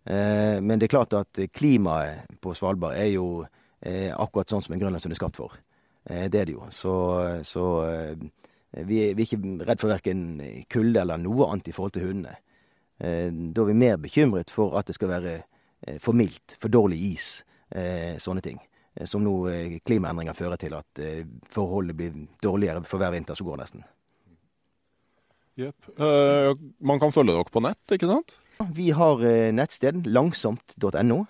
[0.05, 3.27] Eh, men det er klart at klimaet på Svalbard er jo
[3.83, 5.55] eh, akkurat sånn som en grønlandshund er skapt for.
[6.09, 6.67] Eh, det er det jo.
[6.71, 6.95] Så,
[7.47, 8.25] så eh,
[8.83, 10.25] vi, er, vi er ikke redd for verken
[10.71, 12.35] kulde eller noe annet i forhold til hundene.
[12.99, 16.73] Eh, da er vi mer bekymret for at det skal være eh, for mildt, for
[16.73, 17.33] dårlig is,
[18.21, 18.59] sånne ting.
[19.09, 19.31] Som nå
[19.81, 20.99] klimaendringer fører til at
[21.49, 23.81] forholdet blir dårligere for hver vinter som går, nesten.
[25.59, 25.91] Jepp.
[25.99, 28.37] Uh, man kan følge dere på nett, ikke sant?
[28.73, 31.23] Vi har uh, nettsted langsomt.no,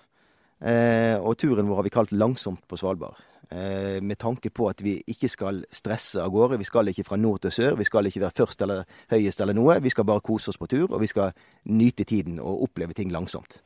[0.64, 3.18] Uh, og turen vår har vi kalt Langsomt på Svalbard.
[3.50, 6.58] Eh, med tanke på at vi ikke skal stresse av gårde.
[6.58, 7.76] Vi skal ikke fra nord til sør.
[7.78, 9.76] Vi skal ikke være først eller høyest eller noe.
[9.84, 11.34] Vi skal bare kose oss på tur, og vi skal
[11.68, 13.60] nyte tiden og oppleve ting langsomt.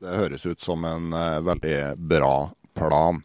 [0.00, 2.34] Det høres ut som en eh, veldig bra
[2.78, 3.20] plan.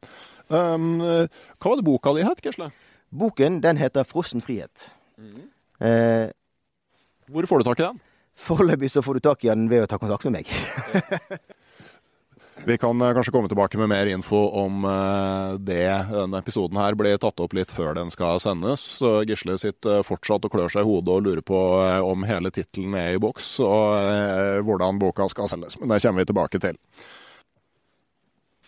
[0.49, 2.71] Um, eh, hva var det boka di het, Gisle?
[3.15, 4.89] Boken den heter 'Frossen frihet'.
[5.79, 6.29] Eh,
[7.31, 8.01] Hvor får du tak i den?
[8.35, 10.51] Foreløpig så får du tak i den ved å ta kontakt med meg.
[12.65, 15.87] Vi kan eh, kanskje komme tilbake med mer info om eh, det.
[16.09, 18.85] Denne episoden her blir tatt opp litt før den skal sendes.
[19.27, 22.95] Gisle sitter fortsatt og klør seg i hodet og lurer på eh, om hele tittelen
[22.99, 25.77] er i boks, og eh, hvordan boka skal selges.
[25.81, 26.79] Men det kommer vi tilbake til.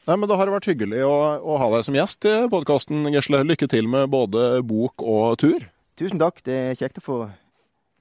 [0.08, 3.42] Nei, men Det har vært hyggelig å, å ha deg som gjest i podkasten, Gisle.
[3.44, 5.66] Lykke til med både bok og tur.
[5.98, 6.44] Tusen takk.
[6.46, 7.22] Det er kjekt å få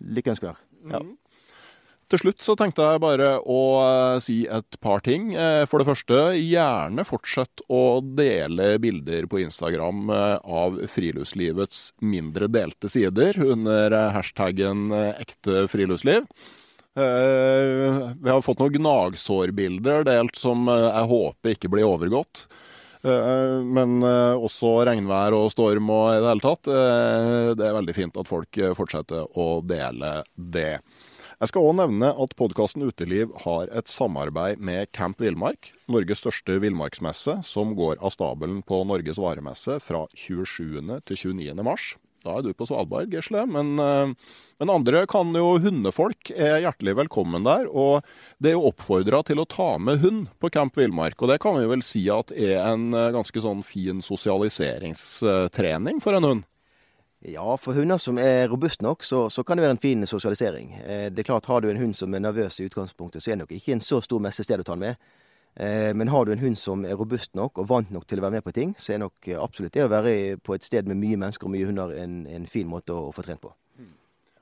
[0.04, 0.58] lykkeønsker.
[0.92, 1.00] Ja.
[2.06, 5.32] Til slutt så tenkte jeg bare å eh, si et par ting.
[5.34, 12.46] Eh, For det første, gjerne fortsett å dele bilder på Instagram eh, av friluftslivets mindre
[12.46, 16.30] delte sider under hashtaggen ekte friluftsliv.
[16.96, 22.46] Vi har fått noen gnagsårbilder delt som jeg håper ikke blir overgått.
[23.04, 26.70] Eh, Men eh, også regnvær og storm og i det hele tatt.
[26.70, 30.80] eh, Det er veldig fint at folk fortsetter å dele det.
[31.36, 36.56] Jeg skal òg nevne at podkasten Uteliv har et samarbeid med Camp Villmark, Norges største
[36.62, 41.02] villmarksmesse, som går av stabelen på Norges varemesse fra 27.
[41.04, 41.60] til 29.
[41.62, 41.90] mars.
[42.26, 44.10] Da er du på Svalbard, Gisle, men, eh,
[44.58, 47.68] men andre kan jo hundefolk er hjertelig velkommen der.
[47.70, 48.02] Og
[48.42, 51.58] det er jo oppfordra til å ta med hund på Camp Villmark, og det kan
[51.60, 56.46] vi vel si at er en eh, ganske sånn fin sosialiseringstrening for en hund.
[57.26, 60.74] Ja, for hunder som er robuste nok, så, så kan det være en fin sosialisering.
[60.82, 63.38] Eh, det er klart, Har du en hund som er nervøs i utgangspunktet, så er
[63.38, 65.14] det nok ikke en så stor messested å ta den med.
[65.56, 68.26] Eh, men har du en hund som er robust nok og vant nok til å
[68.26, 70.88] være med på ting, så er nok eh, absolutt det å være på et sted
[70.88, 73.54] med mye mennesker og mye hunder en, en fin måte å, å få trent på.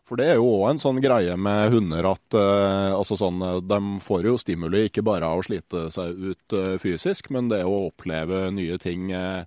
[0.04, 3.60] For det er jo òg en sånn greie med hunder at eh, altså sånn, eh,
[3.64, 7.62] de får jo stimuli ikke bare av å slite seg ut eh, fysisk, men det
[7.64, 9.46] å oppleve nye ting eh,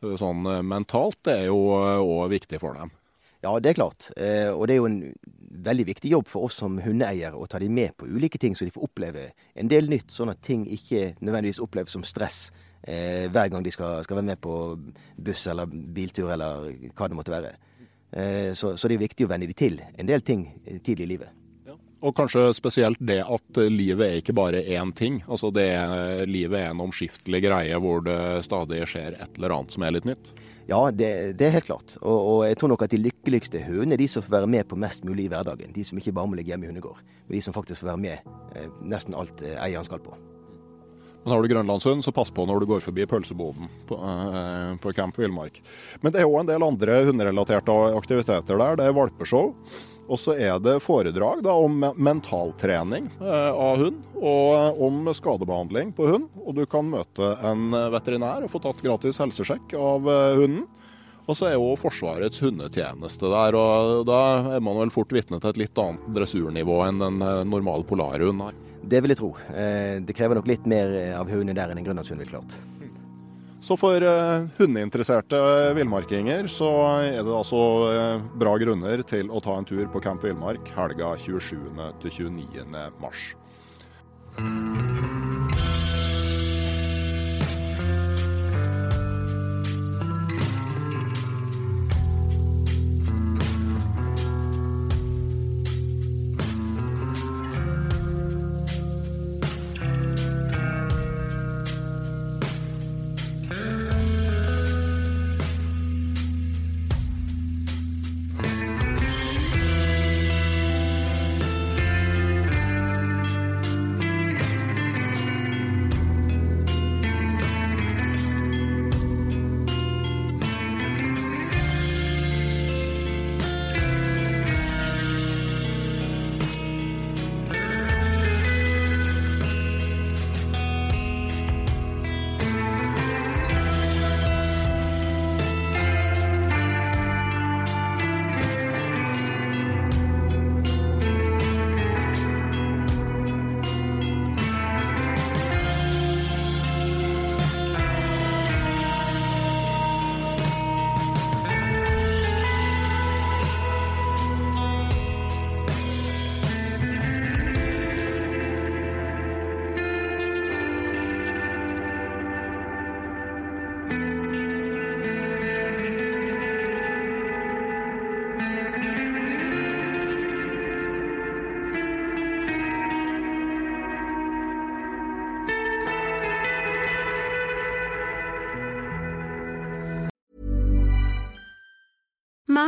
[0.00, 2.94] sånn mentalt, det er jo òg viktig for dem.
[3.44, 4.08] Ja, det er klart.
[4.16, 5.00] Eh, og det er jo en
[5.48, 8.66] veldig viktig jobb for oss som hundeeiere å ta dem med på ulike ting, så
[8.66, 12.50] de får oppleve en del nytt, sånn at ting ikke nødvendigvis oppleves som stress
[12.82, 14.54] eh, hver gang de skal, skal være med på
[15.16, 17.54] buss eller biltur eller hva det måtte være.
[18.10, 21.08] Eh, så, så det er viktig å venne dem til en del ting eh, tidlig
[21.08, 21.37] i livet.
[21.98, 25.18] Og kanskje spesielt det at livet er ikke bare én ting.
[25.26, 25.66] Altså det,
[26.30, 30.06] livet er en omskiftelig greie hvor det stadig skjer et eller annet som er litt
[30.06, 30.30] nytt.
[30.68, 31.94] Ja, det, det er helt klart.
[32.02, 34.68] Og, og, jeg tror nok at de lykkeligste hundene er de som får være med
[34.68, 35.72] på mest mulig i hverdagen.
[35.72, 38.02] De som ikke bare må ligge hjemme i hundegård, men de som faktisk får være
[38.02, 38.18] med
[38.52, 40.12] eh, nesten alt eh, eieren skal på.
[41.24, 44.92] Men har du grønlandshund, så pass på når du går forbi pølseboden på, eh, på
[44.96, 45.56] Camp Villmark.
[46.04, 48.76] Men det er òg en del andre hunderelaterte aktiviteter der.
[48.76, 49.54] Det er valpeshow.
[50.08, 55.92] Og så er det foredrag da, om mentaltrening eh, av hund, og eh, om skadebehandling
[55.96, 56.28] på hund.
[56.44, 60.64] Og du kan møte en veterinær og få tatt gratis helsesjekk av eh, hunden.
[61.28, 64.20] Og så er jo Forsvarets hundetjeneste der, og da
[64.56, 68.56] er man vel fort vitne til et litt annet dressurnivå enn en normal polarhund har.
[68.80, 69.34] Det vil jeg tro.
[69.44, 72.56] Det krever nok litt mer av hunden der enn en grønlandshund, vil klart.
[73.68, 75.36] Så for uh, hundeinteresserte
[75.76, 76.70] villmarkinger så
[77.04, 81.12] er det altså uh, bra grunner til å ta en tur på Camp Villmark helga
[81.20, 81.68] 27.